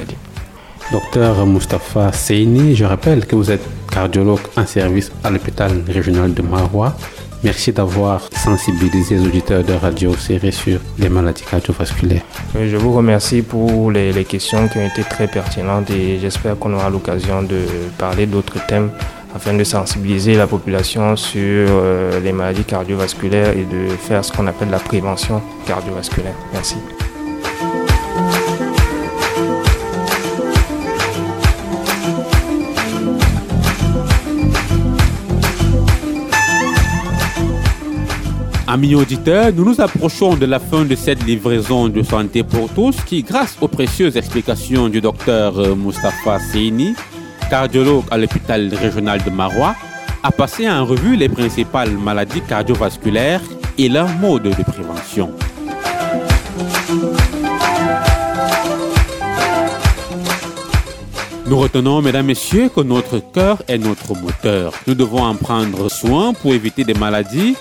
Docteur 0.91 1.45
Mustapha 1.47 2.12
Seini, 2.12 2.75
je 2.75 2.86
rappelle 2.86 3.25
que 3.25 3.36
vous 3.36 3.49
êtes 3.49 3.63
cardiologue 3.91 4.41
en 4.55 4.65
service 4.67 5.12
à 5.23 5.31
l'hôpital 5.31 5.71
régional 5.88 6.33
de 6.33 6.43
Marois. 6.43 6.93
Merci 7.46 7.71
d'avoir 7.71 8.27
sensibilisé 8.33 9.17
les 9.17 9.27
auditeurs 9.27 9.63
de 9.63 9.73
Radio 9.73 10.15
Série 10.15 10.52
sur 10.52 10.79
les 10.98 11.10
maladies 11.10 11.43
cardiovasculaires. 11.43 12.23
Je 12.56 12.75
vous 12.75 12.91
remercie 12.91 13.43
pour 13.43 13.91
les, 13.91 14.25
questions 14.25 14.67
qui 14.67 14.79
ont 14.79 14.87
été 14.87 15.04
très 15.04 15.27
pertinentes 15.27 15.91
et 15.91 16.17
j'espère 16.19 16.58
qu'on 16.58 16.73
aura 16.73 16.89
l'occasion 16.89 17.43
de 17.43 17.60
parler 18.00 18.25
d'autres 18.25 18.65
thèmes 18.65 18.89
afin 19.35 19.54
de 19.54 19.63
sensibiliser 19.63 20.33
la 20.33 20.48
population 20.48 21.15
sur 21.15 21.43
euh, 21.43 22.19
les 22.19 22.31
maladies 22.31 22.63
cardiovasculaires 22.63 23.52
et 23.56 23.65
de 23.65 23.89
faire 23.96 24.25
ce 24.25 24.31
qu'on 24.31 24.48
appelle 24.48 24.71
la 24.71 24.79
prévention 24.79 25.39
cardiovasculaire. 25.67 26.33
Merci. 26.52 26.77
Amis 38.76 38.94
auditeurs, 38.94 39.54
nous 39.56 39.63
nous 39.63 39.80
approchons 39.80 40.36
de 40.36 40.46
la 40.46 40.60
fin 40.60 40.84
de 40.84 40.96
cette 40.96 41.26
livraison 41.26 41.88
de 41.88 42.04
santé 42.04 42.44
pour 42.44 42.67
tous 42.67 42.98
qui, 43.06 43.23
grâce 43.23 43.56
aux 43.62 43.69
précieuses 43.69 44.17
explications 44.17 44.90
du 44.90 45.00
docteur 45.00 45.58
euh, 45.58 45.76
Mustapha 45.76 46.40
Seini, 46.40 46.94
cardiologue 47.50 48.04
à 48.12 48.17
l'hôpital 48.17 48.69
régional 48.73 49.23
de 49.23 49.30
Marois, 49.30 49.78
a 50.23 50.30
passé 50.30 50.69
en 50.69 50.84
revue 50.84 51.15
les 51.15 51.30
principales 51.30 51.92
maladies 51.92 52.42
cardiovasculaires 52.42 53.40
et 53.78 53.88
leurs 53.88 54.10
modes 54.10 54.44
de 54.44 54.63
prévention. 54.63 55.32
Nous 61.48 61.58
retenons, 61.58 62.02
mesdames, 62.02 62.26
messieurs, 62.26 62.69
que 62.76 62.82
notre 62.82 63.19
cœur 63.19 63.62
est 63.69 63.78
notre 63.78 64.15
moteur. 64.19 64.73
Nous 64.86 64.96
devons 64.96 65.23
en 65.23 65.36
prendre 65.36 65.90
soin 65.90 66.34
pour 66.34 66.54
éviter 66.54 66.84
des 66.84 66.94
maladies 66.94 67.56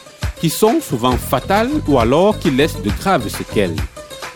qui 0.44 0.50
sont 0.50 0.78
souvent 0.82 1.16
fatales 1.16 1.70
ou 1.88 1.98
alors 1.98 2.38
qui 2.38 2.50
laissent 2.50 2.82
de 2.82 2.90
graves 2.90 3.30
séquelles. 3.30 3.76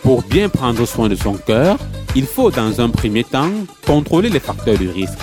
Pour 0.01 0.23
bien 0.23 0.49
prendre 0.49 0.83
soin 0.87 1.07
de 1.07 1.13
son 1.13 1.33
cœur, 1.33 1.77
il 2.15 2.25
faut 2.25 2.49
dans 2.49 2.81
un 2.81 2.89
premier 2.89 3.23
temps 3.23 3.51
contrôler 3.85 4.29
les 4.31 4.39
facteurs 4.39 4.79
de 4.79 4.87
risque. 4.87 5.19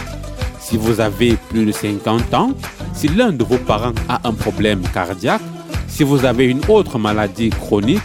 Si 0.61 0.76
vous 0.76 1.01
avez 1.01 1.32
plus 1.49 1.66
de 1.66 1.72
50 1.72 2.32
ans, 2.34 2.51
si 2.95 3.09
l'un 3.09 3.32
de 3.32 3.43
vos 3.43 3.59
parents 3.59 3.97
a 4.09 4.28
un 4.28 4.32
problème 4.32 4.82
cardiaque, 4.95 5.43
si 5.89 6.05
vous 6.05 6.24
avez 6.24 6.45
une 6.45 6.62
autre 6.68 7.01
maladie 7.01 7.51
chronique, 7.51 7.99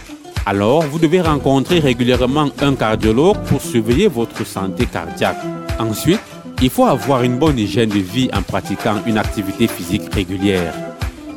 alors 0.44 0.82
vous 0.82 0.98
devez 0.98 1.20
rencontrer 1.20 1.78
régulièrement 1.78 2.48
un 2.60 2.74
cardiologue 2.74 3.38
pour 3.44 3.62
surveiller 3.62 4.08
votre 4.08 4.44
santé 4.44 4.86
cardiaque. 4.86 5.38
Ensuite, 5.78 6.18
il 6.60 6.68
faut 6.68 6.86
avoir 6.86 7.22
une 7.22 7.38
bonne 7.38 7.60
hygiène 7.60 7.90
de 7.90 8.00
vie 8.00 8.28
en 8.32 8.42
pratiquant 8.42 8.96
une 9.06 9.18
activité 9.18 9.68
physique 9.68 10.12
régulière. 10.12 10.91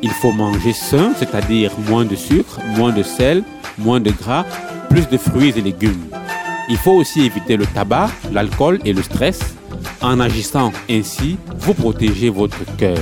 Il 0.05 0.11
faut 0.11 0.31
manger 0.31 0.71
sain, 0.71 1.13
c'est-à-dire 1.17 1.71
moins 1.89 2.05
de 2.05 2.15
sucre, 2.15 2.59
moins 2.77 2.93
de 2.93 3.01
sel, 3.01 3.43
moins 3.79 3.99
de 3.99 4.11
gras, 4.11 4.45
plus 4.87 5.09
de 5.09 5.17
fruits 5.17 5.51
et 5.57 5.61
légumes. 5.61 6.05
Il 6.69 6.77
faut 6.77 6.91
aussi 6.91 7.25
éviter 7.25 7.57
le 7.57 7.65
tabac, 7.65 8.11
l'alcool 8.31 8.79
et 8.85 8.93
le 8.93 9.01
stress. 9.01 9.39
En 10.03 10.19
agissant 10.19 10.71
ainsi, 10.91 11.39
vous 11.57 11.73
protégez 11.73 12.29
votre 12.29 12.59
cœur. 12.77 12.99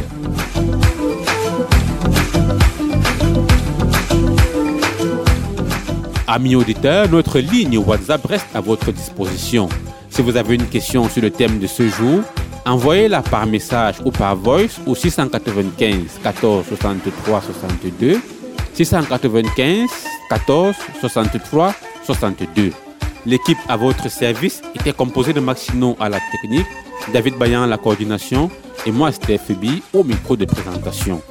Amis 6.26 6.56
auditeurs, 6.56 7.10
notre 7.10 7.40
ligne 7.40 7.80
WhatsApp 7.80 8.26
reste 8.26 8.48
à 8.56 8.62
votre 8.62 8.94
disposition. 8.94 9.68
Si 10.10 10.22
vous 10.22 10.38
avez 10.38 10.56
une 10.56 10.68
question 10.68 11.10
sur 11.10 11.22
le 11.22 11.32
thème 11.32 11.60
de 11.60 11.68
ce 11.68 11.90
jour, 11.90 12.22
envoyez-la 12.66 13.22
par 13.22 13.46
message 13.46 13.96
ou 14.06 14.12
par 14.12 14.36
voice 14.36 14.80
au 14.86 14.96
695 14.96 16.20
14 16.24 16.66
63 16.68 17.42
62 17.42 18.22
695 18.74 19.90
14 20.30 20.76
63 21.00 21.74
62. 22.06 22.72
L'équipe 23.26 23.58
à 23.70 23.78
votre 23.78 24.10
service 24.10 24.62
était 24.76 24.92
composée 24.92 25.32
de 25.34 25.40
Maxino 25.40 25.96
à 26.00 26.10
la 26.10 26.20
technique, 26.32 26.66
David 27.14 27.38
Bayan 27.38 27.64
à 27.64 27.68
la 27.68 27.78
coordination 27.78 28.50
et 28.86 28.92
moi, 28.92 29.14
Steph 29.14 29.50
B, 29.50 29.80
au 29.94 30.04
micro 30.04 30.36
de 30.36 30.44
présentation. 30.46 31.22